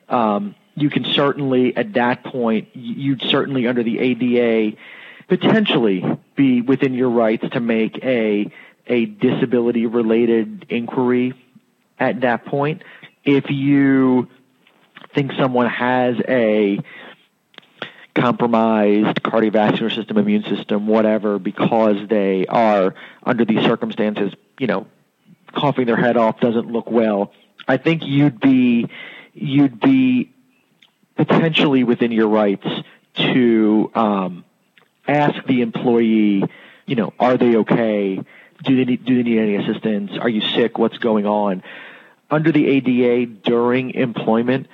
um, 0.09 0.55
you 0.75 0.89
can 0.89 1.05
certainly, 1.05 1.75
at 1.75 1.93
that 1.93 2.23
point, 2.23 2.69
you'd 2.73 3.21
certainly, 3.21 3.67
under 3.67 3.83
the 3.83 3.99
ADA, 3.99 4.77
potentially 5.27 6.03
be 6.35 6.61
within 6.61 6.93
your 6.93 7.09
rights 7.09 7.45
to 7.51 7.59
make 7.59 8.03
a 8.03 8.51
a 8.89 9.05
disability 9.05 9.85
related 9.85 10.65
inquiry 10.69 11.33
at 11.99 12.21
that 12.21 12.45
point. 12.45 12.81
If 13.23 13.49
you 13.49 14.27
think 15.13 15.31
someone 15.33 15.67
has 15.67 16.15
a 16.27 16.79
compromised 18.15 19.21
cardiovascular 19.21 19.93
system, 19.93 20.17
immune 20.17 20.43
system, 20.43 20.87
whatever, 20.87 21.39
because 21.39 22.07
they 22.09 22.45
are 22.47 22.95
under 23.23 23.45
these 23.45 23.61
circumstances, 23.61 24.33
you 24.59 24.67
know, 24.67 24.87
coughing 25.53 25.85
their 25.85 25.95
head 25.95 26.17
off 26.17 26.39
doesn't 26.39 26.71
look 26.71 26.89
well, 26.89 27.31
I 27.67 27.77
think 27.77 28.03
you'd 28.05 28.39
be 28.39 28.89
you'd 29.33 29.79
be 29.79 30.33
potentially 31.15 31.83
within 31.83 32.11
your 32.11 32.27
rights 32.27 32.67
to 33.15 33.91
um, 33.93 34.45
ask 35.07 35.45
the 35.45 35.61
employee, 35.61 36.43
you 36.85 36.95
know, 36.95 37.13
are 37.19 37.37
they 37.37 37.57
okay? 37.57 38.23
Do 38.63 38.75
they 38.75 38.85
need, 38.85 39.05
do 39.05 39.15
they 39.15 39.29
need 39.29 39.39
any 39.39 39.55
assistance? 39.55 40.11
Are 40.19 40.29
you 40.29 40.41
sick? 40.41 40.77
What's 40.77 40.97
going 40.97 41.25
on? 41.25 41.63
Under 42.29 42.51
the 42.51 42.67
ADA, 42.67 43.25
during 43.25 43.91
employment, 43.91 44.67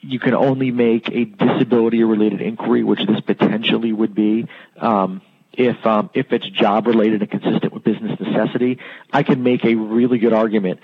you 0.00 0.18
can 0.18 0.34
only 0.34 0.70
make 0.70 1.08
a 1.08 1.24
disability 1.24 2.02
related 2.02 2.40
inquiry, 2.40 2.82
which 2.82 3.06
this 3.06 3.20
potentially 3.20 3.92
would 3.92 4.14
be. 4.14 4.48
Um, 4.78 5.20
if 5.52 5.84
um, 5.86 6.10
if 6.14 6.32
it's 6.32 6.48
job 6.48 6.86
related 6.86 7.20
and 7.20 7.30
consistent 7.30 7.72
with 7.72 7.84
business 7.84 8.18
necessity, 8.18 8.78
I 9.12 9.22
can 9.22 9.42
make 9.42 9.64
a 9.64 9.74
really 9.74 10.18
good 10.18 10.32
argument 10.32 10.80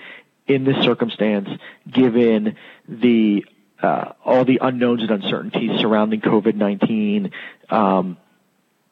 in 0.47 0.63
this 0.63 0.77
circumstance, 0.83 1.49
given 1.89 2.55
the 2.87 3.45
uh, 3.81 4.13
all 4.23 4.45
the 4.45 4.59
unknowns 4.61 5.01
and 5.01 5.11
uncertainties 5.11 5.79
surrounding 5.79 6.21
COVID 6.21 6.55
nineteen. 6.55 7.31
Um, 7.69 8.17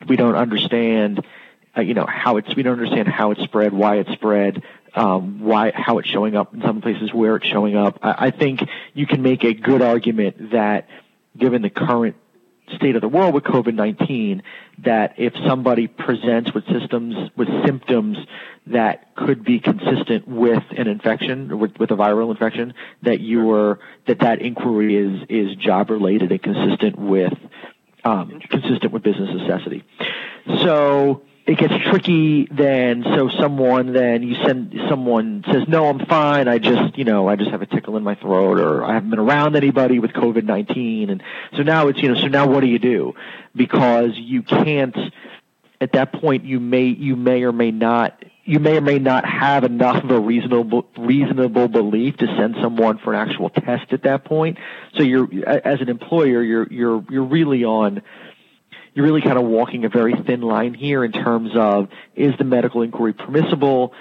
we 0.08 0.16
don't 0.16 0.36
understand, 0.36 1.26
uh, 1.78 1.82
you 1.82 1.94
know, 1.94 2.06
how 2.08 2.38
it's 2.38 2.56
we 2.56 2.64
don't 2.64 2.80
understand 2.80 3.08
how 3.08 3.32
it's 3.32 3.42
spread, 3.44 3.74
why 3.74 3.98
it's 3.98 4.12
spread. 4.12 4.64
Um, 4.96 5.42
why, 5.42 5.72
how 5.76 6.00
it's 6.00 6.10
showing 6.10 6.36
up 6.36 6.56
in 6.56 6.62
some 6.62 6.82
places, 6.82 7.14
where 7.14 7.36
it's 7.36 7.46
showing 7.46 7.76
up. 7.76 8.00
I, 8.02 8.28
I 8.28 8.32
think 8.32 8.62
you 8.96 9.06
can 9.06 9.22
make 9.22 9.44
a 9.44 9.54
good 9.54 9.84
argument 9.84 10.54
that, 10.54 10.88
given 11.38 11.62
the 11.62 11.70
current 11.70 12.16
state 12.76 12.96
of 12.96 13.02
the 13.02 13.08
world 13.08 13.34
with 13.34 13.44
COVID-19 13.44 14.42
that 14.80 15.14
if 15.18 15.34
somebody 15.48 15.88
presents 15.88 16.54
with 16.54 16.66
systems 16.68 17.32
with 17.36 17.48
symptoms 17.66 18.18
that 18.68 19.16
could 19.16 19.44
be 19.44 19.60
consistent 19.60 20.28
with 20.28 20.64
an 20.78 20.88
infection 20.88 21.60
with, 21.60 21.78
with 21.80 21.92
a 21.92 21.96
viral 21.96 22.30
infection 22.30 22.74
that 23.04 23.22
you 23.22 23.52
are 23.52 23.80
that 24.06 24.20
that 24.20 24.42
inquiry 24.42 24.96
is 24.96 25.22
is 25.30 25.56
job 25.56 25.90
related 25.90 26.32
and 26.32 26.44
consistent 26.44 26.98
with 26.98 27.34
um, 28.04 28.40
consistent 28.50 28.92
with 28.92 29.04
business 29.04 29.30
necessity. 29.34 29.84
So 30.46 31.24
it 31.48 31.58
gets 31.58 31.74
tricky 31.90 32.46
then. 32.52 33.04
So 33.04 33.30
someone 33.30 33.94
then 33.94 34.22
you 34.22 34.36
send 34.46 34.78
someone 34.90 35.46
says 35.50 35.64
no 35.68 35.88
i'm 35.88 36.06
fine. 36.06 36.48
I 36.50 36.60
just 36.60 36.98
you 36.98 37.06
know 37.06 37.28
i 37.30 37.38
just 37.38 37.50
have 37.50 37.62
a 37.62 37.66
tickle 37.66 37.96
in 37.96 38.04
my 38.04 38.16
throat 38.16 38.60
or 38.60 38.84
i 38.84 38.94
haven't 38.94 39.10
been 39.10 39.20
around 39.20 39.56
anybody 39.56 40.00
with 40.00 40.12
covid 40.12 40.44
19 40.44 41.10
and 41.10 41.24
so 41.56 41.64
now 41.64 41.88
it's 41.88 42.00
you 42.00 42.14
know 42.14 42.20
so 42.20 42.28
now 42.28 42.48
what 42.48 42.60
do 42.60 42.68
you 42.68 42.80
do? 42.80 43.16
Because 43.56 44.12
you 44.16 44.44
can't 44.44 44.96
at 45.80 45.94
that 45.94 46.12
point 46.12 46.44
you 46.44 46.60
may 46.60 46.86
you 46.86 47.16
may 47.16 47.44
or 47.44 47.54
may 47.54 47.72
not 47.72 48.24
you 48.44 48.60
may 48.60 48.78
or 48.78 48.82
may 48.82 49.00
not 49.00 49.26
have 49.26 49.64
enough 49.64 50.04
of 50.04 50.12
a 50.12 50.20
reasonable 50.20 50.86
reasonable 50.98 51.70
belief 51.70 52.18
to 52.18 52.28
send 52.38 52.56
someone 52.62 52.98
for 52.98 53.14
an 53.14 53.30
actual 53.30 53.50
test 53.50 53.94
at 53.94 54.04
that 54.04 54.26
point. 54.26 54.58
So 54.98 55.04
you're 55.04 55.30
as 55.48 55.80
an 55.80 55.88
employer 55.88 56.44
you're 56.44 56.68
you're 56.68 57.06
you're 57.10 57.24
really 57.24 57.64
on 57.64 58.02
you're 58.98 59.06
really 59.06 59.22
kind 59.22 59.38
of 59.38 59.46
walking 59.46 59.86
a 59.86 59.90
very 59.90 60.16
thin 60.26 60.42
line 60.42 60.74
here 60.74 61.06
in 61.06 61.12
terms 61.12 61.52
of 61.54 61.88
is 62.16 62.36
the 62.40 62.44
medical 62.44 62.82
inquiry 62.82 63.14
permissible? 63.14 63.94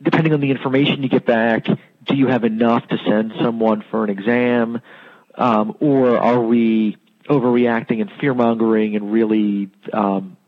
Depending 0.00 0.32
on 0.32 0.40
the 0.40 0.50
information 0.50 1.02
you 1.02 1.10
get 1.10 1.26
back, 1.26 1.66
do 1.66 2.16
you 2.16 2.26
have 2.26 2.44
enough 2.44 2.88
to 2.88 2.96
send 3.06 3.34
someone 3.42 3.84
for 3.90 4.04
an 4.04 4.08
exam? 4.08 4.80
Um, 5.34 5.76
or 5.80 6.16
are 6.16 6.40
we 6.40 6.96
overreacting 7.28 8.00
and 8.00 8.10
fear 8.18 8.32
mongering 8.32 8.96
and 8.96 9.12
really 9.12 9.68
um, 9.92 10.38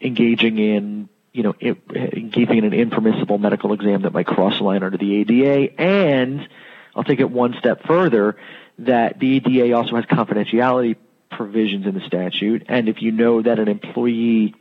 engaging 0.00 0.58
in 0.58 1.08
you 1.32 1.44
know 1.44 1.54
engaging 1.62 2.58
in 2.58 2.64
an 2.64 2.74
impermissible 2.74 3.38
medical 3.38 3.72
exam 3.72 4.02
that 4.02 4.12
might 4.12 4.26
cross 4.26 4.58
the 4.58 4.64
line 4.64 4.82
under 4.82 4.98
the 4.98 5.20
ADA? 5.20 5.80
And 5.80 6.48
I'll 6.96 7.04
take 7.04 7.20
it 7.20 7.30
one 7.30 7.54
step 7.60 7.86
further 7.86 8.36
that 8.78 9.20
the 9.20 9.36
ADA 9.36 9.76
also 9.76 9.94
has 9.94 10.06
confidentiality 10.06 10.96
provisions 11.32 11.86
in 11.86 11.94
the 11.94 12.06
statute. 12.06 12.64
And 12.68 12.88
if 12.88 13.02
you 13.02 13.12
know 13.12 13.42
that 13.42 13.58
an 13.58 13.68
employee, 13.68 14.54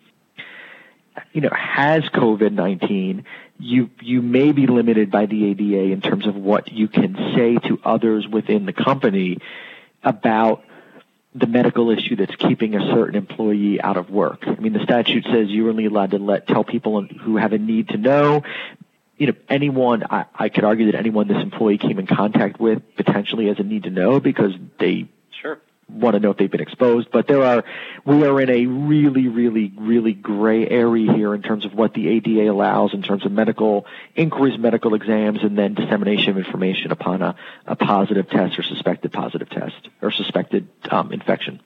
you 1.34 1.42
know, 1.42 1.50
has 1.52 2.04
COVID-19, 2.04 3.24
you, 3.60 3.90
you 4.02 4.22
may 4.22 4.52
be 4.52 4.66
limited 4.66 5.12
by 5.12 5.28
the 5.28 5.46
ADA 5.52 5.94
in 5.94 6.02
terms 6.02 6.26
of 6.26 6.36
what 6.36 6.72
you 6.72 6.88
can 6.88 7.16
say 7.36 7.58
to 7.68 7.80
others 7.84 8.28
within 8.28 8.66
the 8.66 8.74
company 8.74 9.38
about 10.04 10.64
the 11.34 11.48
medical 11.48 11.90
issue 11.92 12.16
that's 12.16 12.36
keeping 12.36 12.76
a 12.76 12.80
certain 12.94 13.16
employee 13.16 13.80
out 13.82 13.98
of 13.98 14.10
work. 14.10 14.44
I 14.46 14.56
mean, 14.56 14.74
the 14.74 14.84
statute 14.84 15.24
says 15.26 15.48
you're 15.50 15.70
only 15.70 15.86
allowed 15.86 16.12
to 16.12 16.20
let 16.20 16.48
tell 16.48 16.64
people 16.64 17.04
who 17.04 17.38
have 17.38 17.54
a 17.54 17.58
need 17.58 17.90
to 17.90 17.98
know. 17.98 18.44
You 19.18 19.28
know, 19.28 19.34
anyone 19.48 20.04
I, 20.10 20.26
I 20.36 20.50
could 20.50 20.66
argue 20.66 20.92
that 20.92 20.98
anyone 20.98 21.28
this 21.28 21.42
employee 21.42 21.78
came 21.78 22.00
in 22.00 22.08
contact 22.08 22.60
with 22.60 22.96
potentially 22.96 23.48
has 23.48 23.60
a 23.60 23.64
need 23.64 23.84
to 23.84 23.90
know 23.90 24.20
because 24.20 24.54
they 24.80 25.08
want 25.92 26.16
to 26.16 26.20
know 26.20 26.32
if 26.32 26.38
they've 26.38 26.52
been 26.52 26.62
exposed. 26.62 27.10
But 27.12 27.28
there 27.28 27.44
are, 27.44 27.64
we 28.06 28.24
are 28.26 28.42
in 28.42 28.50
a 28.50 28.66
really, 28.66 29.28
really, 29.28 29.72
really 29.76 30.14
gray 30.14 30.68
area 30.68 31.14
here 31.14 31.34
in 31.34 31.42
terms 31.42 31.66
of 31.66 31.74
what 31.74 31.94
the 31.94 32.08
ADA 32.08 32.52
allows 32.52 32.94
in 32.94 33.02
terms 33.02 33.26
of 33.26 33.32
medical 33.32 33.86
inquiries, 34.16 34.58
medical 34.60 34.94
exams, 34.94 35.40
and 35.44 35.58
then 35.58 35.74
dissemination 35.74 36.32
of 36.32 36.38
information 36.38 36.92
upon 36.92 37.22
a, 37.22 37.36
a 37.66 37.76
positive 37.76 38.30
test 38.30 38.58
or 38.58 38.64
suspected 38.64 39.12
positive 39.12 39.50
test 39.50 39.90
or 40.02 40.12
suspected 40.12 40.68
um, 40.90 41.12
infection. 41.12 41.60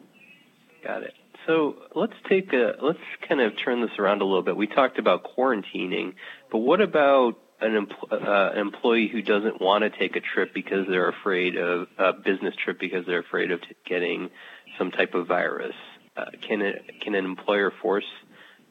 Got 0.83 1.03
it. 1.03 1.13
So 1.45 1.75
let's 1.93 2.13
take 2.27 2.53
a 2.53 2.73
let's 2.81 2.99
kind 3.27 3.39
of 3.39 3.53
turn 3.63 3.81
this 3.81 3.91
around 3.99 4.21
a 4.21 4.25
little 4.25 4.41
bit. 4.41 4.57
We 4.57 4.67
talked 4.67 4.97
about 4.97 5.23
quarantining, 5.37 6.15
but 6.51 6.57
what 6.59 6.81
about 6.81 7.37
an, 7.65 7.87
uh, 8.11 8.51
employee 8.55 9.07
who 9.07 9.21
doesn't 9.21 9.61
want 9.61 9.83
to 9.83 9.89
take 9.89 10.15
a 10.15 10.21
trip 10.21 10.53
because 10.53 10.87
they're 10.87 11.09
afraid 11.09 11.55
of 11.57 11.87
a 11.97 12.13
business 12.13 12.55
trip 12.55 12.79
because 12.79 13.05
they're 13.05 13.19
afraid 13.19 13.51
of 13.51 13.61
t- 13.61 13.75
getting 13.85 14.29
some 14.77 14.91
type 14.91 15.13
of 15.13 15.27
virus. 15.27 15.75
Uh, 16.15 16.25
can 16.47 16.61
it 16.61 17.01
can 17.01 17.15
an 17.15 17.25
employer 17.25 17.71
force 17.81 18.05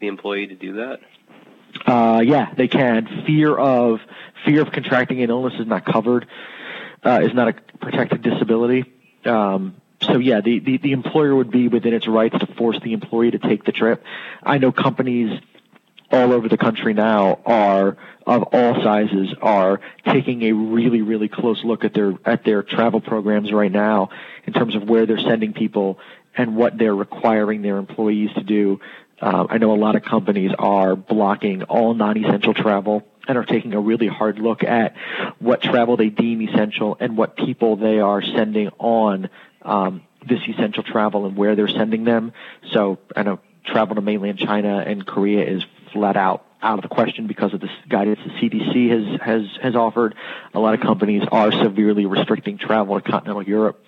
the 0.01 0.07
employee 0.07 0.47
to 0.47 0.55
do 0.55 0.75
that? 0.75 1.01
Uh, 1.87 2.21
yeah, 2.21 2.53
they 2.55 2.69
can. 2.69 3.25
Fear 3.27 3.57
of 3.57 4.01
fear 4.45 4.63
of 4.63 4.73
contracting 4.73 5.23
an 5.23 5.31
illness 5.31 5.55
is 5.59 5.67
not 5.67 5.85
covered. 5.85 6.27
Uh, 7.05 7.21
is 7.23 7.35
not 7.35 7.49
a 7.49 7.53
protected 7.81 8.23
disability. 8.23 8.91
Um, 9.27 9.77
so 10.01 10.19
yeah, 10.19 10.41
the, 10.41 10.59
the, 10.59 10.79
the 10.79 10.93
employer 10.93 11.35
would 11.35 11.51
be 11.51 11.69
within 11.69 11.95
its 11.95 12.07
rights 12.07 12.39
to 12.39 12.47
force 12.47 12.79
the 12.83 12.93
employee 12.93 13.31
to 13.31 13.39
take 13.39 13.65
the 13.65 13.73
trip. 13.73 14.05
I 14.43 14.59
know 14.59 14.73
companies 14.73 15.41
all 16.15 16.33
over 16.33 16.49
the 16.49 16.57
country 16.57 16.95
now 16.95 17.41
are 17.45 17.97
of 18.27 18.43
all 18.53 18.83
sizes 18.83 19.35
are 19.43 19.81
taking 20.07 20.43
a 20.45 20.53
really 20.53 21.03
really 21.03 21.29
close 21.29 21.63
look 21.65 21.85
at 21.85 21.93
their 21.93 22.15
at 22.25 22.45
their 22.45 22.63
travel 22.63 23.01
programs 23.01 23.53
right 23.53 23.73
now 23.73 24.09
in 24.47 24.53
terms 24.53 24.75
of 24.77 24.85
where 24.89 25.07
they're 25.07 25.19
sending 25.19 25.53
people 25.53 25.99
and 26.37 26.57
what 26.57 26.79
they're 26.79 26.95
requiring 26.95 27.63
their 27.63 27.79
employees 27.79 28.31
to 28.35 28.43
do. 28.43 28.81
Uh, 29.21 29.47
I 29.49 29.59
know 29.59 29.73
a 29.73 29.77
lot 29.77 29.97
of 29.97 30.03
companies 30.03 30.53
are 30.59 30.97
blocking 30.97 31.63
all 31.65 31.95
non-essential 31.95 32.55
travel 32.55 33.03
and 33.29 33.39
are 33.39 33.45
taking 33.45 33.73
a 33.75 33.81
really 33.81 34.09
hard 34.09 34.39
look 34.39 34.65
at 34.65 34.97
what 35.39 35.63
travel 35.63 35.97
they 35.97 36.11
deem 36.11 36.43
essential 36.43 36.97
and 36.99 37.17
what 37.17 37.37
people 37.37 37.77
they 37.77 38.01
are 38.01 38.23
sending 38.23 38.69
on 38.79 39.31
um, 39.63 40.03
this 40.27 40.41
essential 40.49 40.83
travel 40.83 41.27
and 41.27 41.37
where 41.37 41.55
they're 41.55 41.69
sending 41.69 42.05
them. 42.05 42.33
So 42.73 42.99
I 43.17 43.23
know 43.23 43.41
travel 43.65 43.95
to 43.95 44.03
mainland 44.03 44.39
China 44.39 44.79
and 44.79 45.07
Korea 45.07 45.45
is 45.45 45.65
flat 45.95 46.19
out 46.19 46.45
out 46.61 46.79
of 46.79 46.83
the 46.83 46.95
question 46.95 47.27
because 47.27 47.53
of 47.53 47.61
this 47.61 47.71
guidance 47.89 48.19
the 48.25 48.31
CDC 48.33 48.91
has 48.91 49.21
has 49.21 49.43
has 49.63 49.75
offered. 49.75 50.15
A 50.53 50.61
lot 50.61 50.75
of 50.75 50.81
companies 50.81 51.23
are 51.33 51.53
severely 51.53 52.05
restricting 52.05 52.59
travel 52.59 53.01
to 53.01 53.11
continental 53.11 53.43
Europe 53.43 53.83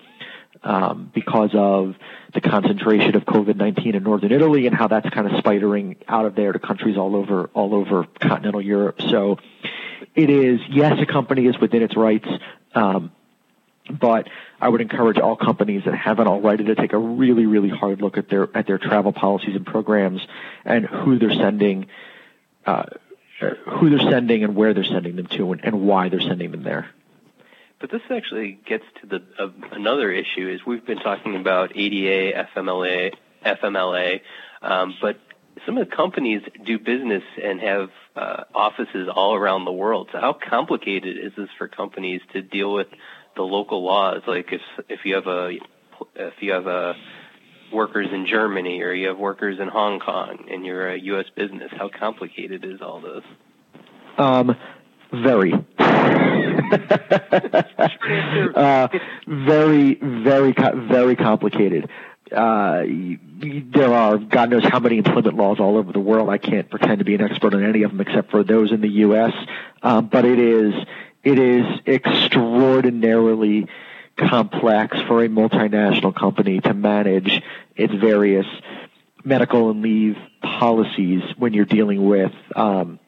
um, 0.63 1.11
because 1.13 1.51
of 1.53 1.95
the 2.33 2.41
concentration 2.41 3.15
of 3.15 3.25
COVID-19 3.25 3.95
in 3.95 4.03
northern 4.03 4.31
Italy 4.31 4.67
and 4.67 4.75
how 4.75 4.87
that's 4.87 5.09
kind 5.09 5.27
of 5.27 5.33
spidering 5.43 5.97
out 6.07 6.25
of 6.25 6.35
there 6.35 6.51
to 6.51 6.59
countries 6.59 6.97
all 6.97 7.15
over 7.15 7.49
all 7.53 7.75
over 7.75 8.05
continental 8.19 8.61
Europe. 8.61 9.01
So 9.09 9.37
it 10.15 10.29
is 10.29 10.59
yes, 10.69 10.99
a 11.01 11.05
company 11.05 11.45
is 11.47 11.57
within 11.59 11.81
its 11.81 11.95
rights. 11.95 12.27
Um, 12.73 13.11
but 13.89 14.27
I 14.59 14.69
would 14.69 14.81
encourage 14.81 15.17
all 15.17 15.35
companies 15.35 15.83
that 15.85 15.95
haven't 15.95 16.27
already 16.27 16.65
to 16.65 16.75
take 16.75 16.93
a 16.93 16.97
really, 16.97 17.45
really 17.45 17.69
hard 17.69 18.01
look 18.01 18.17
at 18.17 18.29
their 18.29 18.49
at 18.55 18.67
their 18.67 18.77
travel 18.77 19.13
policies 19.13 19.55
and 19.55 19.65
programs 19.65 20.21
and 20.65 20.85
who 20.85 21.19
they're 21.19 21.33
sending, 21.33 21.87
uh, 22.65 22.85
who 23.39 23.89
they're 23.89 24.11
sending 24.11 24.43
and 24.43 24.55
where 24.55 24.73
they're 24.73 24.83
sending 24.83 25.15
them 25.15 25.27
to 25.27 25.51
and, 25.51 25.63
and 25.63 25.81
why 25.81 26.09
they're 26.09 26.21
sending 26.21 26.51
them 26.51 26.63
there. 26.63 26.89
But 27.79 27.91
this 27.91 28.01
actually 28.09 28.59
gets 28.65 28.83
to 29.01 29.07
the 29.07 29.23
uh, 29.39 29.49
another 29.71 30.11
issue 30.11 30.49
is 30.49 30.65
we've 30.65 30.85
been 30.85 30.99
talking 30.99 31.35
about 31.35 31.75
ADA, 31.75 32.47
FMLA, 32.55 33.13
FMLA, 33.45 34.21
um, 34.61 34.95
but 34.99 35.19
some 35.65 35.77
of 35.77 35.89
the 35.89 35.95
companies 35.95 36.41
do 36.65 36.79
business 36.79 37.23
and 37.41 37.59
have 37.59 37.89
uh, 38.15 38.43
offices 38.53 39.09
all 39.13 39.35
around 39.35 39.65
the 39.65 39.71
world. 39.71 40.09
So 40.11 40.19
how 40.19 40.33
complicated 40.33 41.17
is 41.17 41.33
this 41.37 41.49
for 41.57 41.67
companies 41.67 42.21
to 42.33 42.41
deal 42.41 42.73
with 42.73 42.87
the 43.37 43.43
local 43.43 43.83
laws? 43.83 44.23
Like 44.27 44.51
if 44.51 44.61
if 44.89 44.99
you 45.05 45.15
have 45.15 45.27
a 45.27 45.57
if 46.15 46.33
you 46.41 46.51
have 46.51 46.67
a 46.67 46.95
workers 47.71 48.07
in 48.11 48.27
Germany 48.27 48.81
or 48.81 48.93
you 48.93 49.07
have 49.07 49.17
workers 49.17 49.59
in 49.59 49.67
Hong 49.67 49.99
Kong 49.99 50.45
and 50.49 50.65
you're 50.65 50.89
a 50.89 50.99
U.S. 50.99 51.25
business, 51.35 51.71
how 51.77 51.89
complicated 51.89 52.65
is 52.65 52.81
all 52.81 53.01
this? 53.01 53.23
Um, 54.17 54.55
very. 55.11 55.53
uh, 58.55 58.87
very, 59.27 59.95
very, 59.95 60.53
very 60.53 61.15
complicated. 61.15 61.89
Uh, 62.31 62.83
there 63.73 63.93
are 63.93 64.17
God 64.17 64.49
knows 64.49 64.65
how 64.65 64.79
many 64.79 64.97
employment 64.97 65.37
laws 65.37 65.59
all 65.61 65.77
over 65.77 65.93
the 65.93 65.99
world. 65.99 66.29
I 66.29 66.37
can't 66.37 66.69
pretend 66.69 66.99
to 66.99 67.05
be 67.05 67.15
an 67.15 67.21
expert 67.21 67.53
on 67.53 67.63
any 67.63 67.83
of 67.83 67.91
them 67.91 68.01
except 68.01 68.31
for 68.31 68.43
those 68.43 68.73
in 68.73 68.81
the 68.81 68.89
U.S. 68.89 69.31
Um, 69.81 70.07
but 70.07 70.25
it 70.25 70.37
is 70.37 70.73
it 71.23 71.39
is 71.39 71.65
extraordinarily 71.85 73.67
complex 74.17 74.97
for 75.07 75.23
a 75.23 75.29
multinational 75.29 76.15
company 76.15 76.59
to 76.59 76.73
manage 76.73 77.41
its 77.75 77.93
various 77.93 78.47
medical 79.23 79.69
and 79.69 79.81
leave 79.81 80.17
policies 80.41 81.21
when 81.37 81.53
you're 81.53 81.65
dealing 81.65 82.07
with 82.07 82.31
um, 82.55 82.99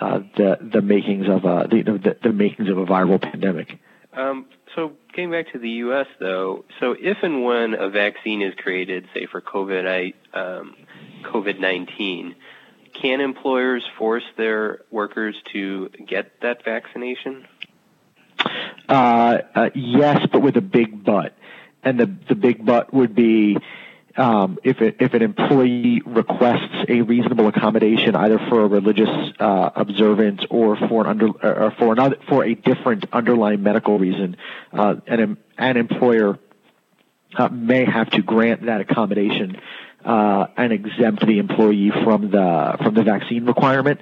uh, 0.00 0.20
the 0.36 0.58
the 0.60 0.82
makings 0.82 1.28
of 1.28 1.44
a 1.44 1.66
the, 1.68 1.82
the, 1.82 2.16
the 2.22 2.32
makings 2.32 2.68
of 2.68 2.78
a 2.78 2.84
viral 2.84 3.20
pandemic. 3.20 3.78
Um, 4.12 4.46
so 4.74 4.92
getting 5.12 5.30
back 5.30 5.52
to 5.52 5.58
the 5.58 5.70
U.S. 5.70 6.06
though, 6.20 6.64
so 6.80 6.94
if 6.98 7.18
and 7.22 7.44
when 7.44 7.74
a 7.74 7.88
vaccine 7.88 8.42
is 8.42 8.54
created, 8.56 9.06
say 9.14 9.26
for 9.26 9.40
COVID 9.40 10.12
um, 10.32 10.74
COVID 11.24 11.58
nineteen, 11.58 12.34
can 13.00 13.20
employers 13.20 13.84
force 13.98 14.24
their 14.36 14.80
workers 14.90 15.36
to 15.52 15.90
get 16.06 16.40
that 16.40 16.64
vaccination? 16.64 17.46
Uh, 18.88 19.38
uh, 19.54 19.70
yes, 19.74 20.26
but 20.30 20.40
with 20.40 20.56
a 20.56 20.62
big 20.62 21.04
but, 21.04 21.34
and 21.82 21.98
the 21.98 22.14
the 22.28 22.34
big 22.34 22.64
but 22.64 22.92
would 22.92 23.14
be 23.14 23.56
um, 24.16 24.58
if 24.62 24.80
it, 24.80 24.96
if 25.00 25.14
an 25.14 25.22
employee 25.22 26.02
requests 26.04 26.84
a 26.88 27.02
reasonable 27.02 27.48
accommodation 27.48 28.14
either 28.14 28.38
for 28.48 28.62
a 28.62 28.68
religious 28.68 29.08
uh, 29.40 29.70
observance 29.74 30.42
or 30.50 30.76
for 30.76 31.04
an 31.04 31.08
under 31.08 31.28
or 31.28 31.72
for 31.78 31.92
another 31.92 32.16
for 32.28 32.44
a 32.44 32.54
different 32.54 33.06
underlying 33.12 33.62
medical 33.62 33.98
reason, 33.98 34.36
uh, 34.72 34.96
an 35.06 35.36
an 35.58 35.76
employer 35.76 36.38
uh, 37.36 37.48
may 37.48 37.84
have 37.84 38.10
to 38.10 38.22
grant 38.22 38.66
that 38.66 38.80
accommodation 38.80 39.60
uh, 40.04 40.46
and 40.56 40.72
exempt 40.72 41.26
the 41.26 41.38
employee 41.38 41.90
from 41.90 42.30
the 42.30 42.76
from 42.82 42.94
the 42.94 43.02
vaccine 43.02 43.46
requirement. 43.46 44.00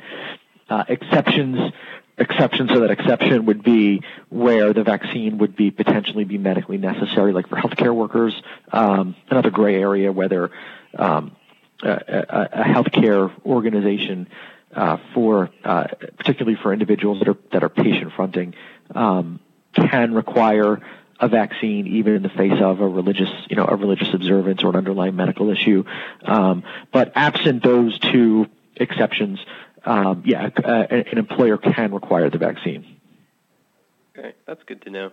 Uh, 0.68 0.84
exceptions 0.88 1.72
exception 2.18 2.68
to 2.68 2.80
that 2.80 2.90
exception 2.90 3.46
would 3.46 3.62
be 3.62 4.02
where 4.28 4.72
the 4.72 4.82
vaccine 4.82 5.38
would 5.38 5.56
be 5.56 5.70
potentially 5.70 6.24
be 6.24 6.38
medically 6.38 6.78
necessary, 6.78 7.32
like 7.32 7.48
for 7.48 7.56
healthcare 7.56 7.94
workers. 7.94 8.34
Um, 8.70 9.16
another 9.30 9.50
gray 9.50 9.80
area 9.80 10.12
whether 10.12 10.50
um, 10.96 11.36
a, 11.82 11.90
a, 11.90 12.48
a, 12.52 12.64
healthcare 12.64 13.32
organization 13.44 14.28
uh, 14.74 14.98
for 15.14 15.50
uh, 15.64 15.88
particularly 16.16 16.58
for 16.62 16.72
individuals 16.72 17.18
that 17.20 17.28
are 17.28 17.36
that 17.52 17.64
are 17.64 17.68
patient 17.68 18.12
fronting 18.14 18.54
um, 18.94 19.40
can 19.74 20.14
require 20.14 20.80
a 21.22 21.28
vaccine 21.28 21.86
even 21.86 22.16
in 22.16 22.22
the 22.22 22.28
face 22.28 22.60
of 22.60 22.80
a 22.80 22.88
religious 22.88 23.30
you 23.48 23.56
know 23.56 23.64
a 23.64 23.76
religious 23.76 24.12
observance 24.12 24.62
or 24.62 24.70
an 24.70 24.76
underlying 24.76 25.16
medical 25.16 25.50
issue. 25.50 25.84
Um, 26.24 26.64
but 26.92 27.12
absent 27.14 27.62
those 27.62 27.98
two 27.98 28.48
exceptions, 28.76 29.38
um, 29.84 30.24
yeah, 30.26 30.50
uh, 30.62 30.86
an 30.90 31.18
employer 31.18 31.56
can 31.56 31.94
require 31.94 32.28
the 32.28 32.38
vaccine. 32.38 32.98
Okay, 34.18 34.34
that's 34.46 34.62
good 34.64 34.82
to 34.82 34.90
know. 34.90 35.12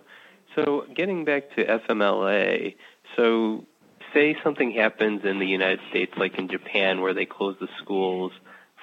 So, 0.56 0.84
getting 0.94 1.24
back 1.24 1.54
to 1.54 1.64
FMLA, 1.64 2.74
so 3.16 3.64
say 4.12 4.36
something 4.42 4.72
happens 4.72 5.24
in 5.24 5.38
the 5.38 5.46
United 5.46 5.80
States, 5.90 6.12
like 6.16 6.38
in 6.38 6.48
Japan, 6.48 7.00
where 7.00 7.14
they 7.14 7.24
close 7.24 7.56
the 7.60 7.68
schools 7.82 8.32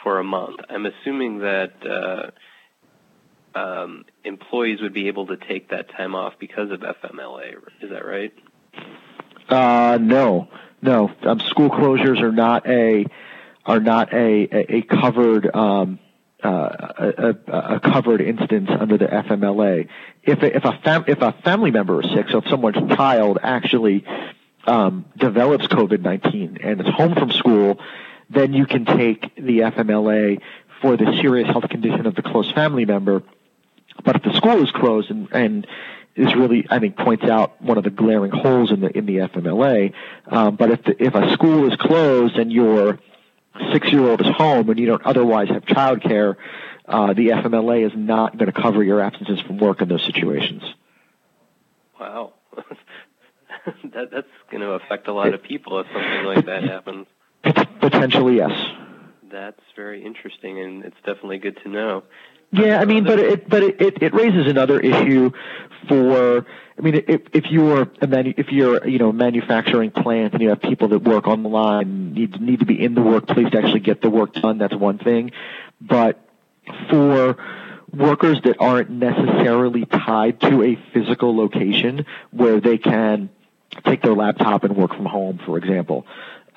for 0.01 0.19
a 0.19 0.23
month. 0.23 0.59
I'm 0.69 0.85
assuming 0.85 1.39
that 1.39 1.73
uh, 1.85 2.31
um, 3.57 4.05
employees 4.23 4.81
would 4.81 4.93
be 4.93 5.07
able 5.07 5.27
to 5.27 5.37
take 5.37 5.69
that 5.69 5.89
time 5.89 6.15
off 6.15 6.33
because 6.39 6.71
of 6.71 6.81
FMLA. 6.81 7.55
Is 7.81 7.89
that 7.89 8.05
right? 8.05 8.33
Uh, 9.49 9.97
no, 9.99 10.49
no. 10.81 11.11
Um, 11.23 11.39
school 11.39 11.69
closures 11.69 12.21
are 12.21 12.31
not 12.31 12.67
a 12.67 13.05
are 13.65 13.79
not 13.79 14.13
a, 14.13 14.47
a, 14.51 14.75
a 14.77 14.81
covered 14.83 15.53
um, 15.55 15.99
uh, 16.43 16.93
a, 16.99 17.35
a, 17.47 17.79
covered 17.79 18.21
instance 18.21 18.69
under 18.69 18.97
the 18.97 19.07
FMLA. 19.07 19.87
If 20.23 20.43
a, 20.43 20.55
if 20.55 20.65
a 20.65 20.79
fam- 20.83 21.05
if 21.07 21.21
a 21.21 21.31
family 21.43 21.71
member 21.71 22.01
is 22.03 22.09
sick, 22.11 22.27
so 22.29 22.39
if 22.39 22.47
someone's 22.47 22.95
child 22.95 23.39
actually 23.41 24.05
um, 24.65 25.05
develops 25.17 25.67
COVID 25.67 26.01
nineteen 26.01 26.59
and 26.61 26.81
is 26.81 26.87
home 26.87 27.15
from 27.15 27.31
school, 27.31 27.79
then 28.29 28.53
you 28.53 28.65
can 28.65 28.85
take 28.85 29.35
the 29.35 29.59
FMLA 29.59 30.41
for 30.81 30.95
the 30.95 31.17
serious 31.21 31.47
health 31.47 31.69
condition 31.69 32.05
of 32.05 32.15
the 32.15 32.21
close 32.21 32.51
family 32.51 32.85
member. 32.85 33.23
But 34.03 34.17
if 34.17 34.23
the 34.23 34.33
school 34.33 34.63
is 34.63 34.71
closed 34.71 35.09
and, 35.09 35.27
and 35.31 35.67
is 36.15 36.33
really, 36.35 36.65
I 36.69 36.79
think, 36.79 36.97
points 36.97 37.25
out 37.25 37.61
one 37.61 37.77
of 37.77 37.83
the 37.83 37.89
glaring 37.89 38.31
holes 38.31 38.71
in 38.71 38.81
the 38.81 38.97
in 38.97 39.05
the 39.05 39.17
FMLA. 39.17 39.93
Um, 40.27 40.55
but 40.55 40.71
if 40.71 40.83
the, 40.83 41.03
if 41.03 41.15
a 41.15 41.31
school 41.33 41.71
is 41.71 41.77
closed 41.79 42.35
and 42.35 42.51
you're 42.51 42.99
six-year-old 43.71 44.21
is 44.21 44.27
home 44.35 44.69
and 44.69 44.79
you 44.79 44.87
don't 44.87 45.05
otherwise 45.05 45.49
have 45.49 45.63
childcare, 45.65 46.35
uh, 46.87 47.13
the 47.13 47.29
FMLA 47.29 47.85
is 47.85 47.91
not 47.95 48.37
going 48.37 48.51
to 48.51 48.61
cover 48.61 48.83
your 48.83 49.01
absences 49.01 49.39
from 49.41 49.57
work 49.57 49.81
in 49.81 49.89
those 49.89 50.03
situations. 50.05 50.63
Wow. 51.99 52.33
that, 53.65 54.11
that's 54.11 54.27
going 54.51 54.61
to 54.61 54.71
affect 54.71 55.07
a 55.07 55.13
lot 55.13 55.33
of 55.33 55.43
people 55.43 55.79
if 55.79 55.87
something 55.87 56.23
like 56.25 56.45
that 56.45 56.63
happens. 56.63 57.07
Potentially, 57.79 58.37
yes. 58.37 58.51
That's 59.31 59.59
very 59.75 60.05
interesting, 60.05 60.59
and 60.59 60.85
it's 60.85 60.97
definitely 61.05 61.39
good 61.39 61.57
to 61.63 61.69
know. 61.69 62.03
Yeah, 62.51 62.79
I 62.79 62.85
mean, 62.85 63.03
but 63.03 63.19
it 63.19 63.49
but 63.49 63.61
it, 63.61 64.01
it 64.01 64.13
raises 64.13 64.47
another 64.47 64.79
issue 64.79 65.31
for. 65.89 66.45
I 66.77 66.81
mean, 66.81 67.03
if 67.07 67.21
if 67.33 67.45
you're 67.49 67.89
a 68.01 68.07
manu- 68.07 68.35
if 68.37 68.51
you're 68.51 68.87
you 68.87 68.99
know 68.99 69.09
a 69.09 69.13
manufacturing 69.13 69.91
plant 69.91 70.33
and 70.33 70.41
you 70.41 70.49
have 70.49 70.61
people 70.61 70.87
that 70.89 70.99
work 70.99 71.27
on 71.27 71.43
the 71.43 71.49
line 71.49 72.13
need 72.13 72.39
need 72.39 72.59
to 72.59 72.65
be 72.65 72.81
in 72.81 72.93
the 72.95 73.01
workplace 73.01 73.51
to 73.51 73.57
actually 73.57 73.81
get 73.81 74.01
the 74.01 74.09
work 74.09 74.33
done, 74.33 74.59
that's 74.59 74.75
one 74.75 74.97
thing. 74.97 75.31
But 75.81 76.19
for 76.89 77.37
workers 77.93 78.39
that 78.43 78.57
aren't 78.59 78.89
necessarily 78.91 79.85
tied 79.85 80.39
to 80.41 80.63
a 80.63 80.77
physical 80.93 81.35
location 81.35 82.05
where 82.31 82.61
they 82.61 82.77
can 82.77 83.29
take 83.85 84.01
their 84.01 84.13
laptop 84.13 84.63
and 84.63 84.75
work 84.75 84.93
from 84.93 85.05
home, 85.05 85.39
for 85.45 85.57
example, 85.57 86.05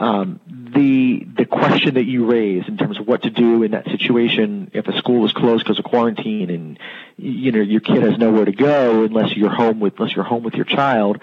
um, 0.00 0.40
the 0.46 1.26
the 1.36 1.44
question 1.44 1.94
that 1.94 2.06
you 2.06 2.24
raise 2.24 2.66
in 2.66 2.78
terms 2.78 2.98
of 2.98 3.06
what 3.06 3.22
to 3.22 3.30
do 3.30 3.62
in 3.62 3.72
that 3.72 3.84
situation 3.84 4.70
if 4.72 4.88
a 4.88 4.96
school 4.96 5.26
is 5.26 5.32
closed 5.32 5.62
because 5.62 5.78
of 5.78 5.84
quarantine 5.84 6.48
and 6.48 6.78
you 7.18 7.52
know 7.52 7.60
your 7.60 7.80
kid 7.80 8.02
has 8.02 8.16
nowhere 8.16 8.46
to 8.46 8.52
go 8.52 9.04
unless 9.04 9.36
you're 9.36 9.54
home 9.54 9.78
with 9.78 9.98
unless 9.98 10.16
you're 10.16 10.24
home 10.24 10.42
with 10.42 10.54
your 10.54 10.64
child 10.64 11.20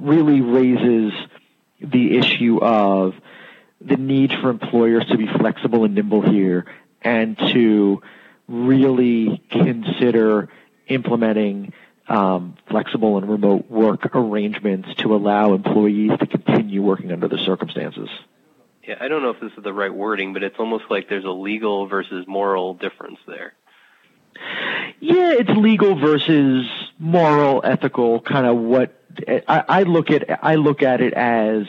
really 0.00 0.40
raises 0.40 1.12
the 1.80 2.18
issue 2.18 2.58
of 2.60 3.14
the 3.80 3.96
need 3.96 4.32
for 4.32 4.50
employers 4.50 5.06
to 5.06 5.16
be 5.16 5.28
flexible 5.38 5.84
and 5.84 5.94
nimble 5.94 6.22
here 6.22 6.66
and 7.02 7.38
to 7.38 8.02
really 8.48 9.40
consider 9.48 10.48
implementing 10.88 11.72
um, 12.08 12.56
flexible 12.68 13.18
and 13.18 13.28
remote 13.28 13.70
work 13.70 14.14
arrangements 14.14 14.94
to 14.98 15.14
allow 15.14 15.54
employees 15.54 16.12
to 16.18 16.26
continue 16.26 16.82
working 16.82 17.12
under 17.12 17.28
the 17.28 17.38
circumstances. 17.38 18.08
Yeah, 18.86 18.96
I 19.00 19.08
don't 19.08 19.22
know 19.22 19.30
if 19.30 19.40
this 19.40 19.52
is 19.56 19.62
the 19.62 19.72
right 19.72 19.92
wording, 19.92 20.32
but 20.32 20.42
it's 20.42 20.58
almost 20.58 20.84
like 20.88 21.08
there's 21.08 21.24
a 21.24 21.30
legal 21.30 21.86
versus 21.86 22.26
moral 22.26 22.74
difference 22.74 23.18
there. 23.26 23.52
Yeah, 25.00 25.32
it's 25.32 25.50
legal 25.50 25.98
versus 25.98 26.66
moral, 26.98 27.60
ethical, 27.64 28.20
kind 28.20 28.46
of 28.46 28.56
what 28.56 28.94
I, 29.46 29.64
I 29.68 29.82
look 29.82 30.10
at. 30.10 30.42
I 30.42 30.54
look 30.54 30.82
at 30.82 31.00
it 31.00 31.12
as, 31.12 31.66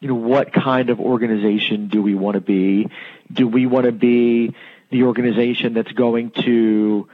you 0.00 0.08
know, 0.08 0.14
what 0.14 0.52
kind 0.52 0.90
of 0.90 1.00
organization 1.00 1.88
do 1.88 2.02
we 2.02 2.14
want 2.14 2.34
to 2.34 2.40
be? 2.40 2.88
Do 3.32 3.48
we 3.48 3.66
want 3.66 3.86
to 3.86 3.92
be 3.92 4.54
the 4.90 5.04
organization 5.04 5.74
that's 5.74 5.92
going 5.92 6.30
to 6.44 7.08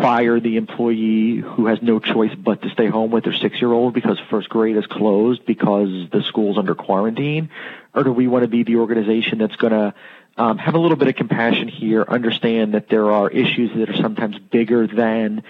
fire 0.00 0.40
the 0.40 0.56
employee 0.56 1.36
who 1.36 1.66
has 1.66 1.80
no 1.82 1.98
choice 1.98 2.34
but 2.34 2.62
to 2.62 2.70
stay 2.70 2.86
home 2.86 3.10
with 3.10 3.24
their 3.24 3.34
six 3.34 3.60
year 3.60 3.72
old 3.72 3.94
because 3.94 4.18
first 4.30 4.48
grade 4.48 4.76
is 4.76 4.86
closed 4.86 5.44
because 5.46 6.08
the 6.10 6.22
school's 6.28 6.58
under 6.58 6.74
quarantine? 6.74 7.50
Or 7.94 8.04
do 8.04 8.12
we 8.12 8.28
want 8.28 8.42
to 8.42 8.48
be 8.48 8.62
the 8.62 8.76
organization 8.76 9.38
that's 9.38 9.56
going 9.56 9.72
to 9.72 9.94
um, 10.38 10.56
have 10.58 10.74
a 10.74 10.78
little 10.78 10.96
bit 10.96 11.08
of 11.08 11.16
compassion 11.16 11.66
here, 11.66 12.04
understand 12.06 12.74
that 12.74 12.88
there 12.88 13.10
are 13.10 13.28
issues 13.28 13.70
that 13.76 13.90
are 13.90 13.96
sometimes 14.00 14.38
bigger 14.38 14.86
than 14.86 15.42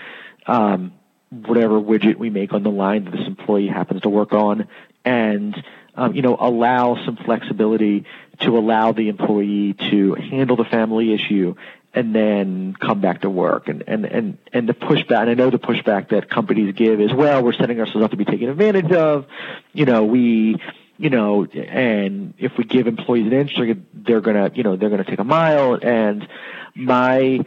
um, 0.47 0.93
whatever 1.31 1.79
widget 1.79 2.17
we 2.17 2.31
make 2.31 2.55
on 2.55 2.63
the 2.63 2.71
line 2.71 3.05
that 3.05 3.11
this 3.13 3.27
employee 3.27 3.69
happens 3.69 4.01
to 4.03 4.09
work 4.09 4.33
on, 4.33 4.67
and 5.05 5.63
um, 5.95 6.15
you 6.15 6.23
know 6.23 6.37
allow 6.41 7.05
some 7.05 7.17
flexibility 7.17 8.07
to 8.41 8.57
allow 8.57 8.93
the 8.93 9.09
employee 9.09 9.75
to 9.91 10.15
handle 10.15 10.57
the 10.57 10.65
family 10.65 11.13
issue 11.13 11.55
and 11.95 12.15
then 12.15 12.75
come 12.79 13.01
back 13.01 13.23
to 13.23 13.31
work. 13.31 13.69
And, 13.69 13.83
and, 13.87 14.05
and, 14.05 14.39
and 14.53 14.69
the 14.69 14.75
pushback, 14.75 15.23
and 15.23 15.31
I 15.31 15.35
know 15.35 15.51
the 15.51 15.59
pushback 15.59 16.11
that 16.11 16.29
companies 16.29 16.75
give 16.75 17.01
is, 17.01 17.13
well, 17.13 17.43
we're 17.43 17.55
setting 17.55 17.81
ourselves 17.81 18.05
up 18.05 18.11
to 18.11 18.17
be 18.17 18.25
taken 18.25 18.49
advantage 18.49 18.93
of. 18.93 19.27
You 19.73 19.87
know, 19.87 20.05
we, 20.05 20.57
you 20.99 21.11
know, 21.11 21.45
and 21.45 22.35
if 22.39 22.53
we 22.59 22.65
give 22.65 22.87
employees 22.87 23.27
an 23.27 23.33
inch, 23.33 23.59
they're 23.95 24.21
gonna, 24.21 24.51
you 24.55 24.63
know, 24.63 24.77
they're 24.77 24.91
gonna 24.91 25.05
take 25.05 25.19
a 25.19 25.25
mile. 25.25 25.79
And 25.81 26.29
my, 26.75 27.41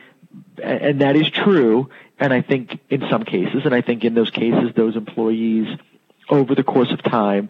and 0.62 1.01
that 1.01 1.15
is 1.15 1.30
true. 1.30 1.89
And 2.19 2.34
I 2.34 2.41
think 2.41 2.80
in 2.89 3.04
some 3.10 3.23
cases, 3.23 3.62
and 3.65 3.73
I 3.73 3.82
think 3.82 4.04
in 4.04 4.13
those 4.13 4.32
cases, 4.32 4.71
those 4.75 4.95
employees 4.95 5.67
over 6.30 6.56
the 6.56 6.63
course 6.63 6.91
of 6.91 7.04
time 7.04 7.49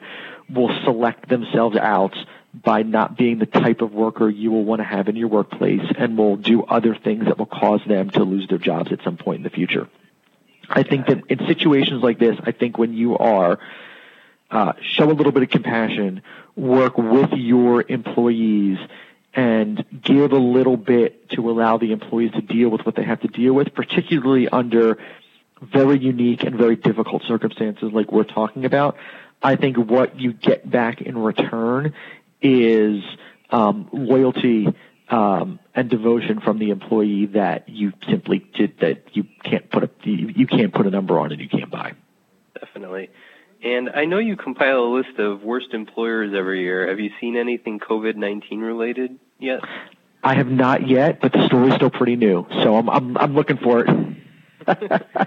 will 0.49 0.71
select 0.84 1.30
themselves 1.30 1.77
out 1.77 2.15
by 2.53 2.83
not 2.83 3.17
being 3.17 3.39
the 3.39 3.45
type 3.45 3.81
of 3.81 3.93
worker 3.93 4.29
you 4.29 4.51
will 4.51 4.65
want 4.65 4.79
to 4.79 4.83
have 4.83 5.07
in 5.07 5.15
your 5.15 5.29
workplace 5.29 5.81
and 5.97 6.17
will 6.17 6.35
do 6.35 6.63
other 6.63 6.95
things 6.95 7.25
that 7.25 7.37
will 7.37 7.45
cause 7.45 7.81
them 7.87 8.09
to 8.09 8.23
lose 8.23 8.47
their 8.49 8.57
jobs 8.57 8.91
at 8.91 9.01
some 9.03 9.17
point 9.17 9.37
in 9.37 9.43
the 9.43 9.49
future. 9.49 9.87
I 10.69 10.83
think 10.83 11.07
that 11.07 11.23
in 11.29 11.39
situations 11.47 12.03
like 12.03 12.19
this, 12.19 12.37
I 12.43 12.51
think 12.51 12.77
when 12.77 12.93
you 12.93 13.17
are 13.17 13.59
uh, 14.49 14.73
show 14.81 15.09
a 15.09 15.13
little 15.13 15.31
bit 15.31 15.43
of 15.43 15.49
compassion, 15.49 16.23
work 16.55 16.97
with 16.97 17.31
your 17.31 17.83
employees, 17.87 18.77
and 19.33 19.85
give 20.03 20.33
a 20.33 20.37
little 20.37 20.75
bit 20.75 21.29
to 21.29 21.49
allow 21.49 21.77
the 21.77 21.93
employees 21.93 22.31
to 22.33 22.41
deal 22.41 22.69
with 22.69 22.85
what 22.85 22.95
they 22.95 23.03
have 23.03 23.21
to 23.21 23.29
deal 23.29 23.53
with, 23.53 23.73
particularly 23.73 24.49
under 24.49 24.97
very 25.61 25.97
unique 25.99 26.43
and 26.43 26.55
very 26.55 26.75
difficult 26.75 27.23
circumstances 27.23 27.91
like 27.93 28.11
we're 28.11 28.23
talking 28.23 28.65
about. 28.65 28.97
I 29.41 29.55
think 29.55 29.77
what 29.77 30.19
you 30.19 30.33
get 30.33 30.69
back 30.69 31.01
in 31.01 31.17
return 31.17 31.93
is 32.41 33.04
um, 33.49 33.89
loyalty 33.91 34.67
um, 35.10 35.60
and 35.75 35.89
devotion 35.89 36.39
from 36.39 36.58
the 36.58 36.69
employee 36.69 37.27
that 37.27 37.67
you 37.69 37.91
simply 38.10 38.39
did 38.56 38.80
that 38.80 39.15
you 39.15 39.25
can't 39.43 39.69
put 39.69 39.84
a 39.84 39.89
you 40.04 40.47
can't 40.47 40.73
put 40.73 40.88
a 40.88 40.89
number 40.89 41.19
on 41.19 41.32
and 41.32 41.41
you 41.41 41.49
can't 41.49 41.69
buy. 41.69 41.93
Definitely. 42.60 43.10
And 43.63 43.89
I 43.89 44.06
know 44.06 44.17
you 44.17 44.38
compile 44.38 44.80
a 44.80 44.91
list 44.95 45.19
of 45.19 45.43
worst 45.43 45.73
employers 45.73 46.34
every 46.36 46.62
year. 46.62 46.88
Have 46.88 46.99
you 46.99 47.12
seen 47.19 47.36
anything 47.36 47.80
COVID 47.80 48.15
nineteen 48.15 48.62
related 48.62 49.19
yet? 49.39 49.60
I 50.23 50.36
have 50.36 50.47
not 50.47 50.88
yet, 50.88 51.19
but 51.19 51.34
the 51.34 51.45
story's 51.47 51.75
still 51.75 51.89
pretty 51.89 52.15
new, 52.15 52.45
so 52.63 52.75
I'm 52.77 52.89
I'm, 52.89 53.17
I'm 53.17 53.36
looking 53.36 53.58
for 53.58 53.86
it. 53.86 54.17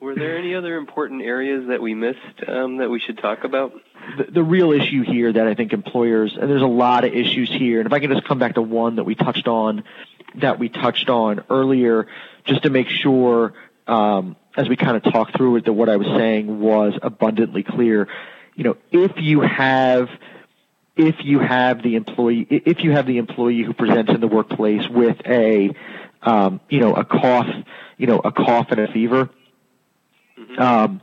Were 0.00 0.14
there 0.14 0.36
any 0.36 0.54
other 0.54 0.76
important 0.76 1.22
areas 1.22 1.68
that 1.68 1.80
we 1.80 1.94
missed 1.94 2.18
um, 2.48 2.78
that 2.78 2.90
we 2.90 3.00
should 3.00 3.18
talk 3.18 3.44
about? 3.44 3.72
The, 4.18 4.24
the 4.24 4.42
real 4.42 4.72
issue 4.72 5.02
here 5.02 5.32
that 5.32 5.46
I 5.46 5.54
think 5.54 5.72
employers, 5.72 6.36
and 6.38 6.50
there's 6.50 6.62
a 6.62 6.66
lot 6.66 7.04
of 7.04 7.12
issues 7.12 7.50
here, 7.50 7.80
and 7.80 7.86
if 7.86 7.92
I 7.92 8.00
can 8.00 8.10
just 8.10 8.24
come 8.24 8.38
back 8.38 8.54
to 8.54 8.62
one 8.62 8.96
that 8.96 9.04
we 9.04 9.14
touched 9.14 9.48
on, 9.48 9.84
that 10.36 10.58
we 10.58 10.68
touched 10.68 11.08
on 11.08 11.44
earlier, 11.48 12.08
just 12.44 12.62
to 12.64 12.70
make 12.70 12.88
sure, 12.88 13.54
um, 13.86 14.36
as 14.56 14.68
we 14.68 14.76
kind 14.76 14.96
of 14.96 15.12
talk 15.12 15.32
through 15.36 15.56
it, 15.56 15.64
that 15.66 15.72
what 15.72 15.88
I 15.88 15.96
was 15.96 16.06
saying 16.08 16.60
was 16.60 16.94
abundantly 17.00 17.62
clear. 17.62 18.08
You 18.54 18.64
know, 18.64 18.76
if 18.90 19.12
you 19.16 19.40
have 19.40 20.08
if 20.94 21.16
you 21.24 21.38
have 21.38 21.82
the 21.82 21.96
employee 21.96 22.46
if 22.50 22.84
you 22.84 22.92
have 22.92 23.06
the 23.06 23.16
employee 23.16 23.62
who 23.62 23.72
presents 23.72 24.12
in 24.12 24.20
the 24.20 24.28
workplace 24.28 24.86
with 24.90 25.16
a 25.26 25.70
um, 26.20 26.60
you 26.68 26.80
know 26.80 26.92
a 26.92 27.04
cough 27.04 27.48
you 27.96 28.06
know 28.06 28.18
a 28.18 28.30
cough 28.30 28.66
and 28.70 28.80
a 28.80 28.92
fever 28.92 29.30
Mm-hmm. 30.42 30.62
Um, 30.62 31.00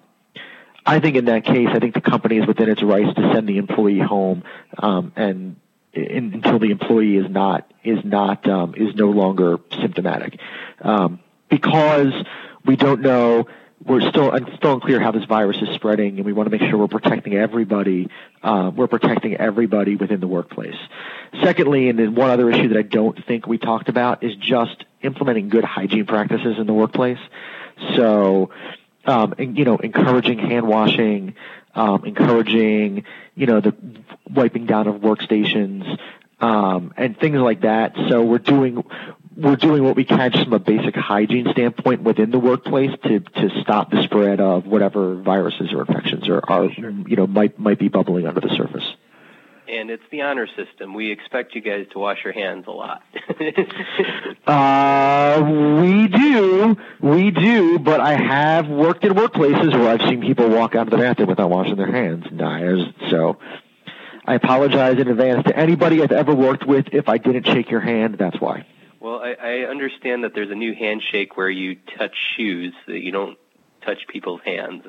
I 0.85 0.99
think 0.99 1.15
in 1.15 1.25
that 1.25 1.45
case, 1.45 1.67
I 1.71 1.79
think 1.79 1.93
the 1.93 2.01
company 2.01 2.37
is 2.37 2.47
within 2.47 2.69
its 2.69 2.81
rights 2.81 3.13
to 3.15 3.33
send 3.33 3.47
the 3.47 3.57
employee 3.57 3.99
home, 3.99 4.43
um, 4.77 5.13
and 5.15 5.55
in, 5.93 6.33
until 6.33 6.59
the 6.59 6.71
employee 6.71 7.17
is 7.17 7.29
not 7.29 7.71
is 7.83 7.99
not 8.03 8.47
um, 8.47 8.75
is 8.75 8.95
no 8.95 9.09
longer 9.09 9.59
symptomatic, 9.81 10.39
um, 10.81 11.19
because 11.49 12.13
we 12.65 12.75
don't 12.75 13.01
know. 13.01 13.47
We're 13.85 14.09
still 14.09 14.37
still 14.57 14.73
unclear 14.73 14.99
how 14.99 15.11
this 15.11 15.23
virus 15.23 15.55
is 15.61 15.69
spreading, 15.75 16.17
and 16.17 16.25
we 16.25 16.33
want 16.33 16.47
to 16.47 16.51
make 16.51 16.69
sure 16.69 16.77
we're 16.77 16.89
protecting 16.89 17.35
everybody. 17.35 18.09
Uh, 18.43 18.71
we're 18.75 18.87
protecting 18.87 19.37
everybody 19.37 19.95
within 19.95 20.19
the 20.19 20.27
workplace. 20.27 20.75
Secondly, 21.41 21.87
and 21.87 21.97
then 21.97 22.13
one 22.13 22.29
other 22.29 22.49
issue 22.49 22.67
that 22.69 22.77
I 22.77 22.81
don't 22.81 23.23
think 23.25 23.47
we 23.47 23.57
talked 23.57 23.87
about 23.87 24.21
is 24.21 24.35
just 24.35 24.83
implementing 25.01 25.47
good 25.47 25.63
hygiene 25.63 26.05
practices 26.05 26.57
in 26.59 26.67
the 26.67 26.73
workplace. 26.73 27.19
So, 27.95 28.49
um, 29.09 29.33
and, 29.37 29.57
you 29.57 29.65
know, 29.65 29.77
encouraging 29.77 30.37
hand 30.37 30.67
washing, 30.67 31.33
um, 31.73 32.05
encouraging, 32.05 33.05
you 33.35 33.47
know, 33.47 33.59
the 33.59 33.75
wiping 34.29 34.65
down 34.67 34.87
of 34.87 35.01
workstations, 35.01 35.97
um, 36.39 36.93
and 36.95 37.19
things 37.19 37.37
like 37.37 37.61
that. 37.61 37.95
So 38.09 38.23
we're 38.23 38.37
doing, 38.37 38.83
we're 39.35 39.55
doing 39.55 39.83
what 39.83 39.95
we 39.95 40.05
can 40.05 40.31
just 40.31 40.43
from 40.43 40.53
a 40.53 40.59
basic 40.59 40.95
hygiene 40.95 41.47
standpoint 41.51 42.03
within 42.03 42.29
the 42.29 42.39
workplace 42.39 42.91
to, 43.03 43.19
to 43.19 43.49
stop 43.61 43.89
the 43.89 44.03
spread 44.03 44.39
of 44.39 44.67
whatever 44.67 45.15
viruses 45.15 45.73
or 45.73 45.81
infections 45.81 46.29
are, 46.29 46.41
are, 46.47 46.65
you 46.65 47.15
know, 47.15 47.25
might, 47.25 47.57
might 47.57 47.79
be 47.79 47.87
bubbling 47.87 48.27
under 48.27 48.41
the 48.41 48.55
surface 48.55 48.85
and 49.69 49.89
it's 49.89 50.03
the 50.11 50.21
honor 50.21 50.47
system. 50.47 50.93
We 50.93 51.11
expect 51.11 51.55
you 51.55 51.61
guys 51.61 51.85
to 51.91 51.99
wash 51.99 52.19
your 52.23 52.33
hands 52.33 52.65
a 52.67 52.71
lot. 52.71 53.03
uh, 54.47 55.41
we 55.81 56.07
do, 56.07 56.77
we 57.01 57.31
do, 57.31 57.79
but 57.79 57.99
I 57.99 58.15
have 58.15 58.67
worked 58.67 59.03
in 59.03 59.13
workplaces 59.13 59.73
where 59.73 59.89
I've 59.89 60.01
seen 60.09 60.21
people 60.21 60.49
walk 60.49 60.75
out 60.75 60.87
of 60.87 60.91
the 60.91 60.97
bathroom 60.97 61.29
without 61.29 61.49
washing 61.49 61.75
their 61.75 61.91
hands. 61.91 62.25
So 63.09 63.37
I 64.25 64.35
apologize 64.35 64.99
in 64.99 65.07
advance 65.07 65.45
to 65.45 65.57
anybody 65.57 66.01
I've 66.01 66.11
ever 66.11 66.33
worked 66.33 66.65
with. 66.65 66.87
If 66.91 67.09
I 67.09 67.17
didn't 67.17 67.45
shake 67.45 67.69
your 67.69 67.81
hand, 67.81 68.15
that's 68.17 68.39
why. 68.39 68.65
Well, 68.99 69.19
I, 69.19 69.33
I 69.33 69.53
understand 69.69 70.23
that 70.23 70.33
there's 70.35 70.51
a 70.51 70.55
new 70.55 70.75
handshake 70.75 71.37
where 71.37 71.49
you 71.49 71.77
touch 71.97 72.15
shoes, 72.35 72.73
that 72.87 72.99
you 72.99 73.11
don't 73.11 73.37
touch 73.85 74.07
people's 74.07 74.41
hands. 74.45 74.83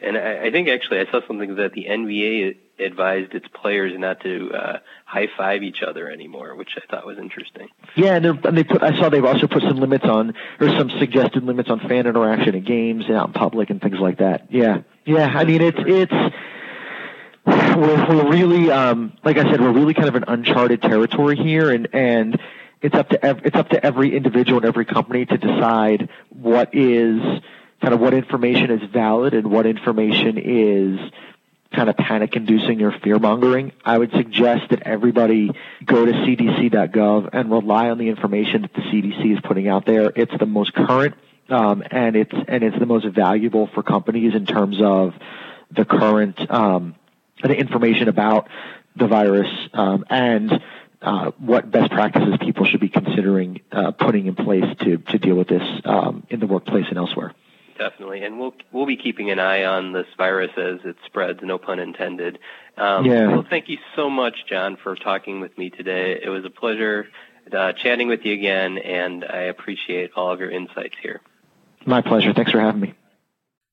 And 0.00 0.16
I, 0.16 0.46
I 0.46 0.50
think 0.50 0.68
actually 0.68 1.00
I 1.00 1.10
saw 1.10 1.20
something 1.26 1.56
that 1.56 1.72
the 1.72 1.84
NBA 1.84 2.56
advised 2.78 3.34
its 3.34 3.46
players 3.60 3.92
not 3.96 4.20
to 4.20 4.50
uh, 4.52 4.78
high 5.04 5.28
five 5.36 5.62
each 5.62 5.82
other 5.86 6.10
anymore, 6.10 6.54
which 6.56 6.70
I 6.76 6.80
thought 6.90 7.06
was 7.06 7.18
interesting. 7.18 7.68
Yeah, 7.96 8.16
and, 8.16 8.26
and 8.26 8.56
they 8.56 8.64
put. 8.64 8.82
I 8.82 8.98
saw 8.98 9.08
they've 9.08 9.24
also 9.24 9.46
put 9.46 9.62
some 9.62 9.78
limits 9.78 10.04
on, 10.04 10.34
or 10.60 10.68
some 10.68 10.90
suggested 10.98 11.44
limits 11.44 11.70
on 11.70 11.80
fan 11.80 12.06
interaction 12.06 12.54
in 12.54 12.64
games 12.64 13.04
and 13.06 13.16
out 13.16 13.28
in 13.28 13.32
public 13.32 13.70
and 13.70 13.80
things 13.80 13.98
like 13.98 14.18
that. 14.18 14.46
Yeah, 14.50 14.82
yeah. 15.04 15.26
I 15.26 15.44
mean, 15.44 15.62
it's 15.62 15.78
it's. 15.80 16.34
We're, 17.44 18.08
we're 18.08 18.30
really, 18.30 18.70
um, 18.70 19.14
like 19.24 19.36
I 19.36 19.50
said, 19.50 19.60
we're 19.60 19.72
really 19.72 19.94
kind 19.94 20.08
of 20.08 20.14
an 20.14 20.24
uncharted 20.28 20.80
territory 20.80 21.36
here, 21.36 21.70
and 21.70 21.88
and 21.92 22.40
it's 22.80 22.94
up 22.94 23.08
to 23.10 23.24
ev- 23.24 23.40
it's 23.44 23.56
up 23.56 23.70
to 23.70 23.84
every 23.84 24.14
individual 24.16 24.58
and 24.58 24.66
every 24.66 24.84
company 24.84 25.26
to 25.26 25.38
decide 25.38 26.08
what 26.28 26.74
is 26.74 27.20
kind 27.80 27.94
of 27.94 28.00
what 28.00 28.14
information 28.14 28.70
is 28.70 28.88
valid 28.92 29.34
and 29.34 29.50
what 29.50 29.66
information 29.66 30.38
is 30.38 31.00
kind 31.72 31.88
of 31.88 31.96
panic 31.96 32.36
inducing 32.36 32.82
or 32.82 32.92
fear 33.00 33.18
mongering, 33.18 33.72
I 33.84 33.98
would 33.98 34.12
suggest 34.12 34.70
that 34.70 34.82
everybody 34.82 35.50
go 35.84 36.04
to 36.04 36.12
cdc.gov 36.12 37.30
and 37.32 37.50
rely 37.50 37.90
on 37.90 37.98
the 37.98 38.08
information 38.08 38.62
that 38.62 38.72
the 38.74 38.82
CDC 38.82 39.34
is 39.34 39.40
putting 39.42 39.68
out 39.68 39.86
there. 39.86 40.12
It's 40.14 40.32
the 40.38 40.46
most 40.46 40.72
current 40.74 41.14
um, 41.48 41.82
and 41.90 42.16
it's 42.16 42.32
and 42.32 42.62
it's 42.62 42.78
the 42.78 42.86
most 42.86 43.06
valuable 43.06 43.68
for 43.74 43.82
companies 43.82 44.34
in 44.34 44.46
terms 44.46 44.80
of 44.80 45.14
the 45.70 45.84
current 45.84 46.50
um, 46.50 46.94
the 47.42 47.54
information 47.54 48.08
about 48.08 48.48
the 48.96 49.06
virus 49.06 49.48
um, 49.72 50.04
and 50.08 50.62
uh, 51.00 51.32
what 51.38 51.70
best 51.70 51.90
practices 51.90 52.34
people 52.40 52.64
should 52.64 52.80
be 52.80 52.88
considering 52.88 53.60
uh, 53.72 53.90
putting 53.90 54.26
in 54.26 54.34
place 54.34 54.64
to, 54.80 54.98
to 54.98 55.18
deal 55.18 55.34
with 55.34 55.48
this 55.48 55.62
um, 55.84 56.26
in 56.30 56.40
the 56.40 56.46
workplace 56.46 56.86
and 56.88 56.98
elsewhere. 56.98 57.34
Definitely, 57.82 58.22
and 58.22 58.38
we'll 58.38 58.54
we'll 58.70 58.86
be 58.86 58.96
keeping 58.96 59.32
an 59.32 59.40
eye 59.40 59.64
on 59.64 59.92
this 59.92 60.06
virus 60.16 60.52
as 60.56 60.78
it 60.84 60.94
spreads. 61.04 61.40
No 61.42 61.58
pun 61.58 61.80
intended. 61.80 62.38
Um, 62.76 63.04
yeah. 63.04 63.26
Well, 63.26 63.44
thank 63.48 63.68
you 63.68 63.78
so 63.96 64.08
much, 64.08 64.46
John, 64.48 64.76
for 64.80 64.94
talking 64.94 65.40
with 65.40 65.56
me 65.58 65.70
today. 65.70 66.20
It 66.22 66.28
was 66.28 66.44
a 66.44 66.50
pleasure 66.50 67.08
uh, 67.52 67.72
chatting 67.72 68.06
with 68.06 68.20
you 68.24 68.34
again, 68.34 68.78
and 68.78 69.24
I 69.24 69.42
appreciate 69.42 70.12
all 70.14 70.30
of 70.32 70.38
your 70.38 70.50
insights 70.50 70.94
here. 71.02 71.22
My 71.84 72.02
pleasure. 72.02 72.32
Thanks 72.32 72.52
for 72.52 72.60
having 72.60 72.80
me. 72.80 72.94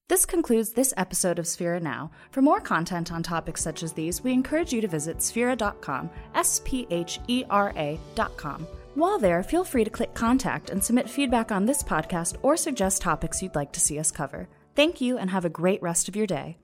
This 0.07 0.25
concludes 0.25 0.73
this 0.73 0.91
episode 0.97 1.37
of 1.37 1.45
Sphera 1.45 1.79
Now. 1.79 2.09
For 2.31 2.41
more 2.41 2.59
content 2.59 3.11
on 3.11 3.21
topics 3.21 3.61
such 3.61 3.83
as 3.83 3.93
these, 3.93 4.23
we 4.23 4.33
encourage 4.33 4.73
you 4.73 4.81
to 4.81 4.87
visit 4.87 5.19
sphera.com, 5.19 6.09
S 6.33 6.61
P 6.65 6.87
H 6.89 7.19
E 7.27 7.43
R 7.47 7.73
A.com. 7.77 8.65
While 8.99 9.17
there, 9.17 9.43
feel 9.43 9.63
free 9.63 9.85
to 9.85 9.89
click 9.89 10.13
contact 10.13 10.69
and 10.69 10.83
submit 10.83 11.09
feedback 11.09 11.53
on 11.53 11.65
this 11.65 11.81
podcast 11.81 12.35
or 12.41 12.57
suggest 12.57 13.01
topics 13.01 13.41
you'd 13.41 13.55
like 13.55 13.71
to 13.71 13.79
see 13.79 13.97
us 13.97 14.11
cover. 14.11 14.49
Thank 14.75 14.99
you 14.99 15.17
and 15.17 15.29
have 15.29 15.45
a 15.45 15.49
great 15.49 15.81
rest 15.81 16.09
of 16.09 16.17
your 16.17 16.27
day. 16.27 16.57